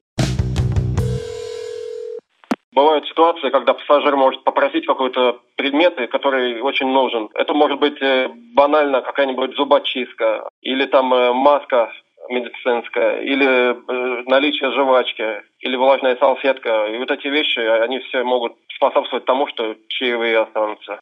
Бывают 2.78 3.08
ситуации, 3.08 3.50
когда 3.50 3.74
пассажир 3.74 4.16
может 4.16 4.44
попросить 4.44 4.86
какой-то 4.86 5.40
предмет, 5.56 5.96
который 6.12 6.62
очень 6.62 6.86
нужен. 6.86 7.28
Это 7.34 7.56
может 7.56 7.80
быть 7.80 8.00
э, 8.04 8.30
банально 8.54 9.02
какая-нибудь 9.02 9.56
зубочистка 9.56 10.48
или 10.62 10.86
там 10.86 11.12
э, 11.12 11.34
маска 11.34 11.92
медицинская, 12.30 13.22
или 13.22 13.72
э, 13.72 14.24
наличие 14.28 14.72
жвачки, 14.74 15.42
или 15.62 15.76
влажная 15.76 16.18
салфетка. 16.18 16.86
И 16.94 17.00
вот 17.00 17.10
эти 17.10 17.26
вещи, 17.26 17.58
они 17.58 17.98
все 17.98 18.24
могут 18.24 18.54
способствовать 18.76 19.26
тому, 19.26 19.48
что 19.48 19.76
чаевые 19.88 20.38
останутся. 20.38 21.00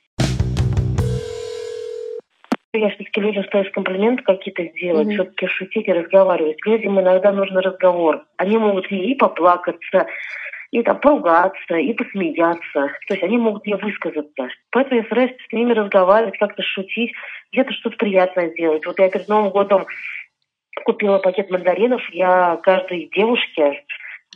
Я 2.72 2.88
все-таки 2.92 3.20
людям 3.20 3.44
стараюсь 3.44 3.72
комплименты 3.74 4.24
какие-то 4.24 4.64
сделать, 4.64 5.10
mm-hmm. 5.10 5.14
все-таки 5.14 5.48
шутить 5.48 5.88
и 5.90 5.94
разговаривать. 5.94 6.58
Людям 6.66 7.02
иногда 7.02 7.34
нужен 7.34 7.58
разговор. 7.58 8.24
Они 8.38 8.58
могут 8.58 8.90
и 8.90 9.14
поплакаться, 9.16 10.08
и 10.76 10.84
там 10.84 11.00
поругаться, 11.00 11.76
и 11.76 11.94
посмеяться. 11.94 12.92
То 13.08 13.14
есть 13.14 13.24
они 13.24 13.38
могут 13.38 13.66
мне 13.66 13.78
высказаться. 13.78 14.50
Поэтому 14.72 15.00
я 15.00 15.06
стараюсь 15.06 15.32
с 15.48 15.54
ними 15.54 15.72
разговаривать, 15.72 16.38
как-то 16.38 16.62
шутить, 16.64 17.14
где-то 17.54 17.72
что-то 17.72 17.96
приятное 17.96 18.50
сделать. 18.50 18.86
Вот 18.86 19.00
я 19.00 19.10
перед 19.10 19.30
Новым 19.30 19.52
годом 19.52 19.86
купила 20.84 21.20
пакет 21.20 21.50
мандаринов. 21.50 22.02
Я 22.12 22.60
каждой 22.62 23.10
девушке 23.16 23.86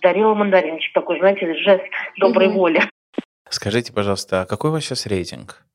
дарила 0.01 0.33
мандаринчик. 0.33 0.93
Такой, 0.93 1.19
знаете, 1.19 1.53
жест 1.55 1.83
доброй 2.17 2.47
mm-hmm. 2.47 2.53
воли. 2.53 2.81
Скажите, 3.49 3.91
пожалуйста, 3.91 4.43
а 4.43 4.45
какой 4.45 4.69
у 4.69 4.73
вас 4.73 4.85
сейчас 4.85 5.07
рейтинг? 5.07 5.65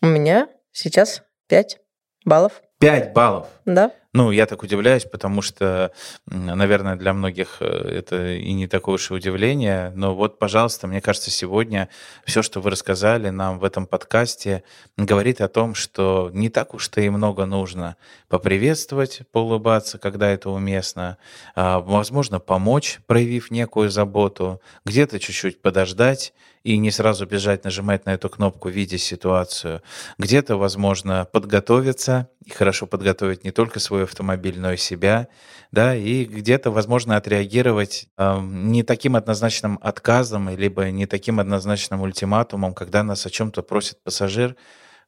У 0.00 0.06
меня 0.06 0.48
сейчас 0.72 1.22
пять 1.46 1.78
баллов. 2.24 2.62
Пять 2.78 3.12
баллов? 3.12 3.48
Да. 3.66 3.92
Ну, 4.12 4.32
я 4.32 4.46
так 4.46 4.64
удивляюсь, 4.64 5.04
потому 5.04 5.40
что, 5.40 5.92
наверное, 6.26 6.96
для 6.96 7.12
многих 7.12 7.58
э, 7.60 7.64
это 7.64 8.32
и 8.32 8.52
не 8.54 8.66
такое 8.66 8.96
уж 8.96 9.12
и 9.12 9.14
удивление. 9.14 9.92
Но 9.94 10.16
вот, 10.16 10.40
пожалуйста, 10.40 10.88
мне 10.88 11.00
кажется, 11.00 11.30
сегодня 11.30 11.88
все, 12.24 12.42
что 12.42 12.60
вы 12.60 12.70
рассказали 12.70 13.30
нам 13.30 13.60
в 13.60 13.64
этом 13.64 13.86
подкасте, 13.86 14.64
говорит 14.96 15.40
о 15.40 15.46
том, 15.46 15.76
что 15.76 16.28
не 16.34 16.48
так 16.48 16.74
уж-то 16.74 17.00
и 17.00 17.08
много 17.08 17.46
нужно 17.46 17.94
поприветствовать, 18.28 19.22
поулыбаться, 19.30 19.98
когда 19.98 20.28
это 20.28 20.50
уместно, 20.50 21.16
а, 21.54 21.78
возможно, 21.78 22.40
помочь, 22.40 22.98
проявив 23.06 23.52
некую 23.52 23.90
заботу, 23.90 24.60
где-то 24.84 25.20
чуть-чуть 25.20 25.62
подождать 25.62 26.32
и 26.62 26.76
не 26.76 26.90
сразу 26.90 27.26
бежать 27.26 27.64
нажимать 27.64 28.06
на 28.06 28.14
эту 28.14 28.28
кнопку, 28.28 28.68
видя 28.68 28.98
ситуацию. 28.98 29.82
Где-то, 30.18 30.56
возможно, 30.56 31.24
подготовиться 31.24 32.28
и 32.44 32.50
хорошо 32.50 32.86
подготовить 32.86 33.44
не 33.44 33.50
только 33.50 33.80
свой 33.80 33.99
автомобиль, 34.04 34.58
но 34.58 34.72
и 34.72 34.76
себя, 34.76 35.28
да, 35.72 35.94
и 35.94 36.24
где-то, 36.24 36.70
возможно, 36.70 37.16
отреагировать 37.16 38.08
э, 38.16 38.40
не 38.40 38.82
таким 38.82 39.16
однозначным 39.16 39.78
отказом, 39.82 40.48
либо 40.48 40.90
не 40.90 41.06
таким 41.06 41.40
однозначным 41.40 42.00
ультиматумом, 42.02 42.74
когда 42.74 43.02
нас 43.02 43.26
о 43.26 43.30
чем-то 43.30 43.62
просит 43.62 44.02
пассажир, 44.02 44.56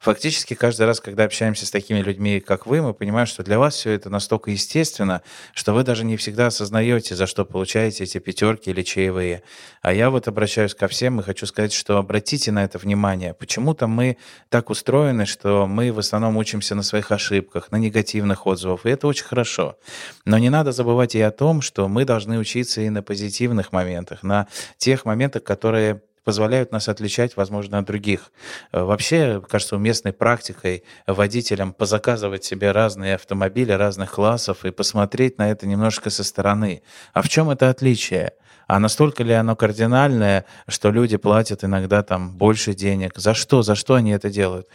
фактически 0.02 0.54
каждый 0.54 0.86
раз, 0.86 1.00
когда 1.00 1.24
общаемся 1.24 1.64
с 1.64 1.70
такими 1.70 2.00
людьми, 2.00 2.40
как 2.40 2.66
вы, 2.66 2.82
мы 2.82 2.92
понимаем, 2.92 3.26
что 3.26 3.44
для 3.44 3.58
вас 3.58 3.76
все 3.76 3.92
это 3.92 4.10
настолько 4.10 4.50
естественно, 4.50 5.22
что 5.54 5.72
вы 5.72 5.84
даже 5.84 6.04
не 6.04 6.16
всегда 6.16 6.48
осознаете, 6.48 7.14
за 7.14 7.26
что 7.28 7.44
получаете 7.44 8.02
эти 8.02 8.18
пятерки 8.18 8.70
или 8.70 8.82
чаевые. 8.82 9.44
А 9.80 9.92
я 9.92 10.10
вот 10.10 10.26
обращаюсь 10.26 10.74
ко 10.74 10.88
всем 10.88 11.20
и 11.20 11.22
хочу 11.22 11.46
сказать, 11.46 11.72
что 11.72 11.98
обратите 11.98 12.50
на 12.50 12.64
это 12.64 12.78
внимание. 12.78 13.32
Почему-то 13.32 13.86
мы 13.86 14.16
так 14.48 14.70
устроены, 14.70 15.24
что 15.24 15.68
мы 15.68 15.92
в 15.92 16.00
основном 16.00 16.36
учимся 16.36 16.74
на 16.74 16.82
своих 16.82 17.12
ошибках, 17.12 17.70
на 17.70 17.76
негативных 17.76 18.44
отзывах, 18.46 18.84
и 18.84 18.90
это 18.90 19.06
очень 19.06 19.24
хорошо. 19.24 19.78
Но 20.24 20.36
не 20.38 20.50
надо 20.50 20.72
забывать 20.72 21.14
и 21.14 21.20
о 21.20 21.30
том, 21.30 21.62
что 21.62 21.86
мы 21.86 22.04
должны 22.04 22.38
учиться 22.38 22.80
и 22.80 22.90
на 22.90 23.04
позитивных 23.04 23.70
моментах, 23.70 24.24
на 24.24 24.48
тех 24.78 25.04
моментах, 25.04 25.44
которые 25.44 26.02
позволяют 26.24 26.72
нас 26.72 26.88
отличать, 26.88 27.36
возможно, 27.36 27.78
от 27.78 27.86
других. 27.86 28.32
Э, 28.72 28.82
вообще, 28.82 29.42
кажется, 29.48 29.76
уместной 29.76 30.12
практикой 30.12 30.84
водителям 31.06 31.72
позаказывать 31.72 32.44
себе 32.44 32.72
разные 32.72 33.14
автомобили 33.14 33.72
разных 33.72 34.12
классов 34.12 34.64
и 34.64 34.70
посмотреть 34.70 35.38
на 35.38 35.50
это 35.50 35.66
немножко 35.66 36.10
со 36.10 36.24
стороны. 36.24 36.82
А 37.12 37.22
в 37.22 37.28
чем 37.28 37.50
это 37.50 37.68
отличие? 37.70 38.32
А 38.66 38.78
настолько 38.78 39.22
ли 39.22 39.32
оно 39.32 39.56
кардинальное, 39.56 40.46
что 40.66 40.90
люди 40.90 41.16
платят 41.16 41.64
иногда 41.64 42.02
там 42.02 42.36
больше 42.36 42.74
денег? 42.74 43.12
За 43.16 43.34
что? 43.34 43.62
За 43.62 43.74
что 43.74 43.94
они 43.94 44.12
это 44.12 44.30
делают? 44.30 44.66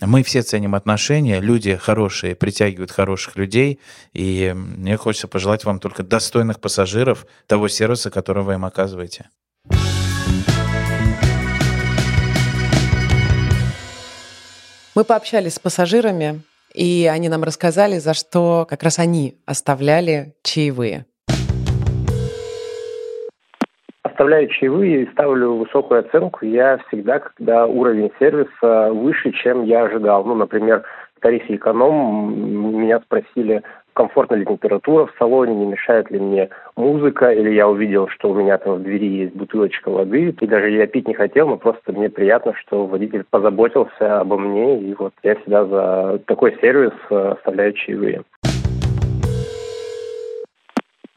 Мы 0.00 0.22
все 0.22 0.42
ценим 0.42 0.74
отношения, 0.74 1.40
люди 1.40 1.76
хорошие 1.76 2.34
притягивают 2.34 2.90
хороших 2.90 3.36
людей, 3.36 3.80
и 4.12 4.52
мне 4.54 4.96
хочется 4.96 5.28
пожелать 5.28 5.64
вам 5.64 5.80
только 5.80 6.02
достойных 6.02 6.60
пассажиров 6.60 7.26
того 7.46 7.68
сервиса, 7.68 8.10
который 8.10 8.42
вы 8.42 8.54
им 8.54 8.64
оказываете. 8.64 9.30
Мы 14.98 15.04
пообщались 15.04 15.54
с 15.54 15.58
пассажирами, 15.60 16.40
и 16.74 17.08
они 17.08 17.28
нам 17.28 17.44
рассказали, 17.44 17.98
за 17.98 18.14
что 18.14 18.66
как 18.68 18.82
раз 18.82 18.98
они 18.98 19.34
оставляли 19.46 20.34
чаевые. 20.42 21.06
Оставляю 24.02 24.48
чаевые 24.48 25.04
и 25.04 25.10
ставлю 25.12 25.54
высокую 25.54 26.00
оценку 26.00 26.44
я 26.44 26.78
всегда, 26.88 27.20
когда 27.20 27.66
уровень 27.66 28.10
сервиса 28.18 28.92
выше, 28.92 29.30
чем 29.30 29.62
я 29.62 29.84
ожидал. 29.84 30.24
Ну, 30.24 30.34
например, 30.34 30.82
в 31.14 31.20
тарифе 31.20 31.54
эконом 31.54 32.82
меня 32.82 32.98
спросили, 32.98 33.62
комфортна 33.98 34.36
ли 34.36 34.46
температура 34.46 35.06
в 35.06 35.14
салоне, 35.18 35.56
не 35.56 35.66
мешает 35.66 36.08
ли 36.12 36.20
мне 36.20 36.50
музыка, 36.76 37.32
или 37.32 37.50
я 37.50 37.68
увидел, 37.68 38.06
что 38.08 38.30
у 38.30 38.34
меня 38.34 38.56
там 38.56 38.76
в 38.76 38.82
двери 38.84 39.08
есть 39.08 39.34
бутылочка 39.34 39.90
воды, 39.90 40.32
и 40.40 40.46
даже 40.46 40.70
я 40.70 40.86
пить 40.86 41.08
не 41.08 41.14
хотел, 41.14 41.48
но 41.48 41.56
просто 41.56 41.92
мне 41.92 42.08
приятно, 42.08 42.54
что 42.54 42.86
водитель 42.86 43.24
позаботился 43.28 44.20
обо 44.20 44.38
мне, 44.38 44.80
и 44.80 44.94
вот 44.94 45.12
я 45.24 45.34
всегда 45.34 45.64
за 45.64 46.20
такой 46.26 46.56
сервис 46.60 46.92
э, 47.10 47.34
оставляю 47.36 47.72
чаевые. 47.72 48.22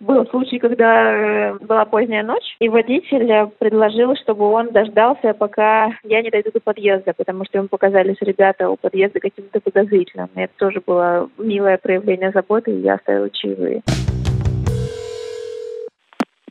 Был 0.01 0.25
случай, 0.25 0.57
когда 0.57 1.13
э, 1.13 1.53
была 1.59 1.85
поздняя 1.85 2.23
ночь, 2.23 2.55
и 2.57 2.69
водитель 2.69 3.51
предложил, 3.59 4.15
чтобы 4.15 4.45
он 4.45 4.71
дождался, 4.71 5.35
пока 5.35 5.91
я 6.03 6.23
не 6.23 6.31
дойду 6.31 6.49
до 6.51 6.59
подъезда, 6.59 7.13
потому 7.13 7.45
что 7.45 7.59
ему 7.59 7.67
показались 7.67 8.17
ребята 8.21 8.67
у 8.71 8.77
подъезда 8.77 9.19
каким-то 9.19 9.59
подозрительным. 9.61 10.31
Это 10.33 10.51
тоже 10.57 10.81
было 10.83 11.29
милое 11.37 11.77
проявление 11.77 12.31
заботы, 12.31 12.71
и 12.71 12.79
я 12.79 12.95
оставила 12.95 13.29
чаевые. 13.29 13.83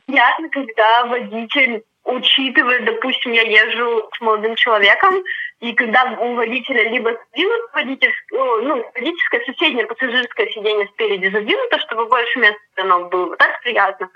Приятно, 0.05 0.47
когда 0.49 1.05
водитель 1.07 1.83
учитывает, 2.03 2.85
допустим, 2.85 3.31
я 3.31 3.43
езжу 3.43 4.09
с 4.15 4.21
молодым 4.21 4.55
человеком, 4.55 5.23
и 5.59 5.73
когда 5.73 6.17
у 6.19 6.35
водителя 6.35 6.89
либо 6.89 7.19
сдвинут 7.29 7.61
водительское, 7.73 8.39
ну, 8.39 8.91
водительское 8.93 9.45
соседнее 9.45 9.85
пассажирское 9.85 10.47
сиденье 10.47 10.87
спереди 10.93 11.31
задвинуто, 11.31 11.79
чтобы 11.79 12.07
больше 12.07 12.39
места 12.39 12.59
оно 12.77 13.09
было. 13.09 13.35
Так 13.37 13.61
приятно. 13.61 14.09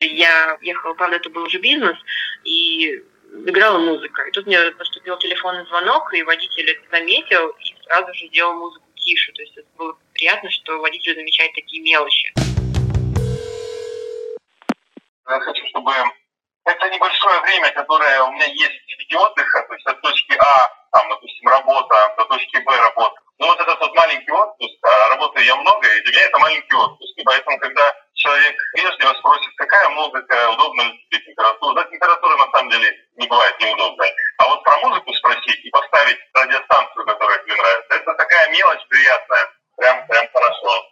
Я 0.00 0.56
ехала, 0.62 0.94
правда, 0.94 1.16
это 1.16 1.28
был 1.28 1.42
уже 1.42 1.58
бизнес, 1.58 1.96
и 2.44 3.02
играла 3.46 3.78
музыка. 3.78 4.22
И 4.22 4.30
тут 4.30 4.46
мне 4.46 4.58
поступил 4.72 5.18
телефонный 5.18 5.66
звонок, 5.66 6.12
и 6.14 6.22
водитель 6.22 6.70
это 6.70 6.80
заметил, 6.90 7.50
и 7.50 7.84
сразу 7.84 8.14
же 8.14 8.28
делал 8.28 8.54
музыку 8.54 8.86
тише. 8.96 9.32
То 9.32 9.42
есть 9.42 9.56
это 9.58 9.68
было 9.76 9.96
приятно, 10.14 10.50
что 10.50 10.80
водитель 10.80 11.14
замечает 11.14 11.52
такие 11.54 11.82
мелочи. 11.82 12.32
Я 15.30 15.40
хочу, 15.40 15.64
чтобы 15.68 15.92
это 16.64 16.90
небольшое 16.90 17.40
время, 17.40 17.70
которое 17.70 18.22
у 18.24 18.32
меня 18.32 18.46
есть 18.46 18.82
в 18.82 18.98
виде 18.98 19.16
отдыха, 19.16 19.62
то 19.62 19.74
есть 19.74 19.86
от 19.86 20.00
точки 20.00 20.36
А, 20.36 20.68
там, 20.90 21.08
допустим, 21.08 21.48
работа, 21.48 22.14
до 22.18 22.24
точки 22.24 22.58
Б 22.58 22.76
работа. 22.76 23.20
Ну 23.38 23.46
вот 23.46 23.60
этот 23.60 23.78
вот 23.78 23.94
маленький 23.94 24.32
отпуск, 24.32 24.74
а 24.82 25.08
работаю 25.10 25.46
я 25.46 25.54
много, 25.56 25.86
и 25.86 26.02
для 26.02 26.12
меня 26.12 26.22
это 26.26 26.38
маленький 26.40 26.74
отпуск. 26.74 27.16
И 27.16 27.22
поэтому, 27.22 27.58
когда 27.58 27.94
человек 28.14 28.56
вежливо 28.74 29.14
спросит, 29.14 29.50
какая 29.56 29.88
музыка, 29.90 30.50
удобна 30.50 30.82
ли 30.82 31.06
тебе 31.08 31.24
температура, 31.24 31.74
да, 31.74 31.84
температура 31.90 32.36
на 32.36 32.50
самом 32.50 32.70
деле 32.70 32.92
не 33.16 33.26
бывает 33.28 33.58
неудобной. 33.60 34.12
А 34.38 34.48
вот 34.48 34.64
про 34.64 34.78
музыку 34.78 35.12
спросить 35.14 35.64
и 35.64 35.70
поставить 35.70 36.18
радиостанцию, 36.34 37.06
которая 37.06 37.38
тебе 37.44 37.54
нравится, 37.54 37.94
это 37.94 38.14
такая 38.14 38.50
мелочь 38.50 38.86
приятная, 38.88 39.48
прям, 39.76 40.06
прям 40.08 40.28
хорошо. 40.32 40.84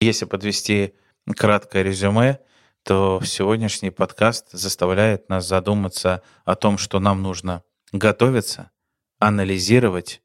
Если 0.00 0.24
подвести 0.24 0.94
краткое 1.38 1.82
резюме, 1.82 2.38
то 2.84 3.20
сегодняшний 3.24 3.90
подкаст 3.90 4.50
заставляет 4.52 5.30
нас 5.30 5.46
задуматься 5.46 6.22
о 6.44 6.54
том, 6.54 6.76
что 6.76 7.00
нам 7.00 7.22
нужно 7.22 7.62
готовиться, 7.92 8.70
анализировать 9.18 10.22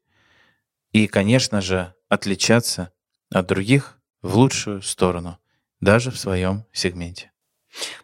и, 0.92 1.06
конечно 1.06 1.62
же, 1.62 1.94
отличаться 2.10 2.92
от 3.32 3.46
других 3.46 3.98
в 4.20 4.36
лучшую 4.36 4.82
сторону, 4.82 5.38
даже 5.80 6.10
в 6.10 6.18
своем 6.18 6.66
сегменте. 6.70 7.32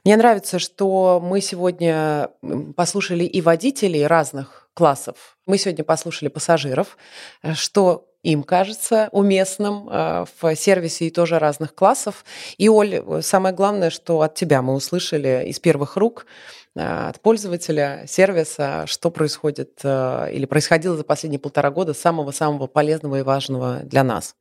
Мне 0.05 0.17
нравится, 0.17 0.59
что 0.59 1.21
мы 1.23 1.43
сегодня 1.43 2.31
послушали 2.77 3.25
и 3.25 3.43
водителей 3.43 4.07
разных 4.07 4.66
классов. 4.77 5.39
Мы 5.47 5.57
сегодня 5.57 5.85
послушали 5.85 6.29
пассажиров, 6.29 6.99
э, 7.43 7.55
что 7.55 8.13
им 8.23 8.43
кажется 8.43 9.09
уместным 9.11 9.89
э, 9.89 10.27
в 10.41 10.55
сервисе 10.55 11.07
и 11.07 11.11
тоже 11.11 11.39
разных 11.39 11.75
классов. 11.75 12.25
И, 12.59 12.69
Оль, 12.69 13.03
самое 13.23 13.55
главное, 13.55 13.89
что 13.89 14.21
от 14.21 14.35
тебя 14.35 14.61
мы 14.61 14.75
услышали 14.75 15.47
из 15.47 15.59
первых 15.61 15.97
рук, 15.97 16.27
э, 16.75 16.81
от 16.81 17.21
пользователя 17.21 18.05
сервиса, 18.07 18.85
что 18.87 19.11
происходит 19.11 19.83
или 19.83 20.45
происходило 20.45 20.95
за 20.95 21.05
последние 21.05 21.41
полтора 21.41 21.71
года 21.71 21.95
самого-самого 21.95 22.67
полезного 22.67 23.21
и 23.21 23.23
важного 23.23 23.81
для 23.83 24.05
нас. 24.05 24.35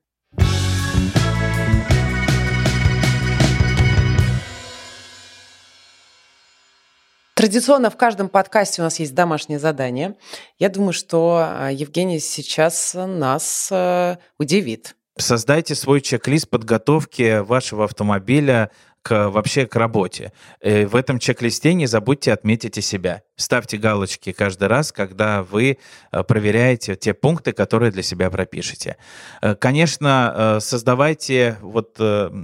Традиционно 7.36 7.90
в 7.90 7.98
каждом 7.98 8.30
подкасте 8.30 8.82
у 8.82 8.86
нас 8.86 8.98
есть 8.98 9.14
домашнее 9.14 9.60
задание. 9.60 10.16
Я 10.58 10.70
думаю, 10.70 10.94
что 10.94 11.46
э, 11.46 11.74
Евгений 11.74 12.20
сейчас 12.20 12.96
нас 12.96 13.68
э, 13.72 14.16
удивит. 14.40 14.96
Создайте 15.18 15.76
свой 15.76 16.00
чек-лист 16.00 16.50
подготовки 16.50 17.40
вашего 17.40 17.84
автомобиля 17.84 18.72
к, 19.06 19.30
вообще 19.30 19.68
к 19.68 19.76
работе. 19.76 20.32
Э, 20.62 20.88
в 20.88 20.96
этом 20.96 21.20
чек-листе 21.20 21.76
не 21.76 21.86
забудьте 21.86 22.34
отметить 22.34 22.84
себя. 22.84 23.22
Ставьте 23.36 23.78
галочки 23.78 24.32
каждый 24.32 24.68
раз, 24.68 24.92
когда 24.92 25.44
вы 25.44 25.78
э, 26.12 26.24
проверяете 26.24 26.96
те 26.96 27.14
пункты, 27.14 27.52
которые 27.52 27.92
для 27.92 28.02
себя 28.02 28.32
пропишете. 28.32 28.98
Э, 29.44 29.54
конечно, 29.54 30.58
создавайте 30.60 31.58
вот 31.62 32.00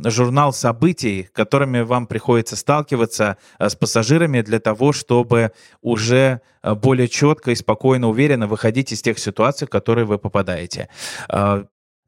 журнал 0.05 0.53
событий, 0.53 1.27
которыми 1.33 1.81
вам 1.81 2.05
приходится 2.05 2.55
сталкиваться 2.55 3.37
с 3.57 3.75
пассажирами 3.75 4.41
для 4.41 4.59
того, 4.59 4.93
чтобы 4.93 5.51
уже 5.81 6.41
более 6.63 7.07
четко 7.07 7.51
и 7.51 7.55
спокойно, 7.55 8.07
уверенно 8.07 8.45
выходить 8.45 8.91
из 8.91 9.01
тех 9.01 9.17
ситуаций, 9.17 9.65
в 9.65 9.71
которые 9.71 10.05
вы 10.05 10.19
попадаете. 10.19 10.89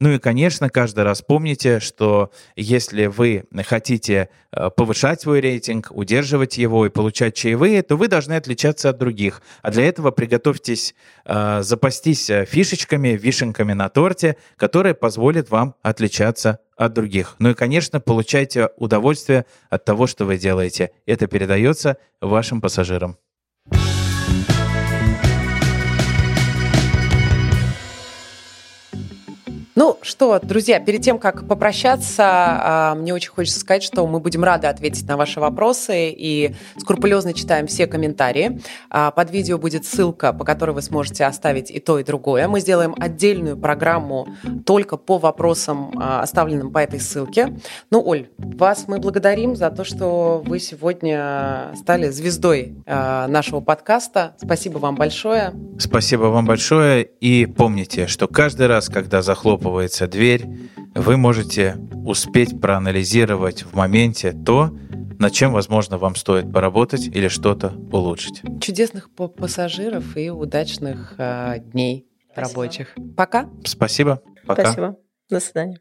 Ну 0.04 0.12
и, 0.12 0.20
конечно, 0.20 0.70
каждый 0.70 1.06
раз 1.06 1.22
помните, 1.22 1.80
что 1.80 2.30
если 2.58 3.06
вы 3.06 3.46
хотите 3.66 4.28
э, 4.52 4.70
повышать 4.70 5.22
свой 5.22 5.40
рейтинг, 5.40 5.92
удерживать 5.92 6.58
его 6.58 6.86
и 6.86 6.90
получать 6.90 7.36
чаевые, 7.36 7.84
то 7.84 7.96
вы 7.96 8.10
должны 8.10 8.34
отличаться 8.34 8.90
от 8.90 8.98
других. 8.98 9.42
А 9.62 9.72
для 9.72 9.86
этого 9.86 10.12
приготовьтесь 10.12 10.94
э, 11.24 11.62
запастись 11.62 12.30
э, 12.30 12.44
фишечками, 12.44 13.16
вишенками 13.16 13.72
на 13.72 13.88
торте, 13.88 14.36
которые 14.58 14.94
позволят 14.94 15.50
вам 15.50 15.76
отличаться 15.82 16.60
от 16.76 16.92
других. 16.92 17.38
Ну 17.40 17.52
и, 17.52 17.54
конечно, 17.54 18.02
получайте 18.02 18.72
удовольствие 18.76 19.46
от 19.70 19.86
того, 19.86 20.06
что 20.08 20.26
вы 20.26 20.38
делаете. 20.38 20.92
Это 21.06 21.28
передается 21.28 21.96
вашим 22.20 22.60
пассажирам. 22.60 23.16
Ну 29.76 29.98
что, 30.04 30.40
друзья, 30.40 30.80
перед 30.80 31.02
тем, 31.02 31.18
как 31.18 31.48
попрощаться, 31.48 32.24
а, 32.24 32.96
мне 32.96 33.12
очень 33.12 33.32
хочется 33.32 33.60
сказать, 33.60 33.82
что 33.82 34.06
мы 34.06 34.20
будем 34.20 34.44
рады 34.44 34.68
ответить 34.68 35.08
на 35.08 35.18
ваши 35.18 35.40
вопросы 35.40 36.12
и 36.12 36.54
скрупулезно 36.78 37.34
читаем 37.34 37.66
все 37.66 37.88
комментарии. 37.88 38.62
А, 38.92 39.10
под 39.10 39.32
видео 39.32 39.58
будет 39.58 39.84
ссылка, 39.84 40.32
по 40.32 40.46
которой 40.46 40.72
вы 40.72 40.84
сможете 40.84 41.26
оставить 41.26 41.72
и 41.72 41.80
то, 41.80 41.98
и 41.98 42.04
другое. 42.04 42.48
Мы 42.48 42.60
сделаем 42.60 42.94
отдельную 43.00 43.58
программу 43.58 44.28
только 44.64 44.96
по 44.96 45.18
вопросам, 45.18 45.92
а, 46.00 46.22
оставленным 46.22 46.72
по 46.72 46.78
этой 46.78 47.00
ссылке. 47.00 47.58
Ну, 47.90 48.04
Оль, 48.06 48.30
вас 48.38 48.86
мы 48.88 49.00
благодарим 49.00 49.56
за 49.56 49.72
то, 49.72 49.84
что 49.84 50.44
вы 50.46 50.60
сегодня 50.60 51.72
стали 51.76 52.10
звездой 52.10 52.76
нашего 52.86 53.60
подкаста. 53.60 54.36
Спасибо 54.40 54.78
вам 54.78 54.96
большое. 54.96 55.52
Спасибо 55.80 56.26
вам 56.26 56.46
большое. 56.46 57.04
И 57.22 57.48
помните, 57.48 58.06
что 58.06 58.28
каждый 58.28 58.68
раз, 58.68 58.88
когда 58.90 59.24
захлоп 59.24 59.63
захлопывается 59.64 60.08
дверь, 60.08 60.46
вы 60.94 61.18
можете 61.18 61.78
успеть 62.06 62.60
проанализировать 62.60 63.64
в 63.64 63.76
моменте 63.76 64.34
то, 64.34 64.72
над 65.20 65.32
чем, 65.32 65.54
возможно, 65.54 65.98
вам 65.98 66.16
стоит 66.16 66.52
поработать 66.52 67.08
или 67.08 67.30
что-то 67.30 67.74
улучшить. 67.92 68.42
Чудесных 68.60 69.10
пассажиров 69.12 70.18
и 70.18 70.30
удачных 70.30 71.16
э, 71.18 71.60
дней 71.60 72.08
Спасибо. 72.32 72.50
рабочих. 72.50 72.96
Пока. 73.16 73.50
Спасибо. 73.64 74.22
Пока. 74.46 74.64
Спасибо. 74.64 74.98
До 75.30 75.40
свидания. 75.40 75.80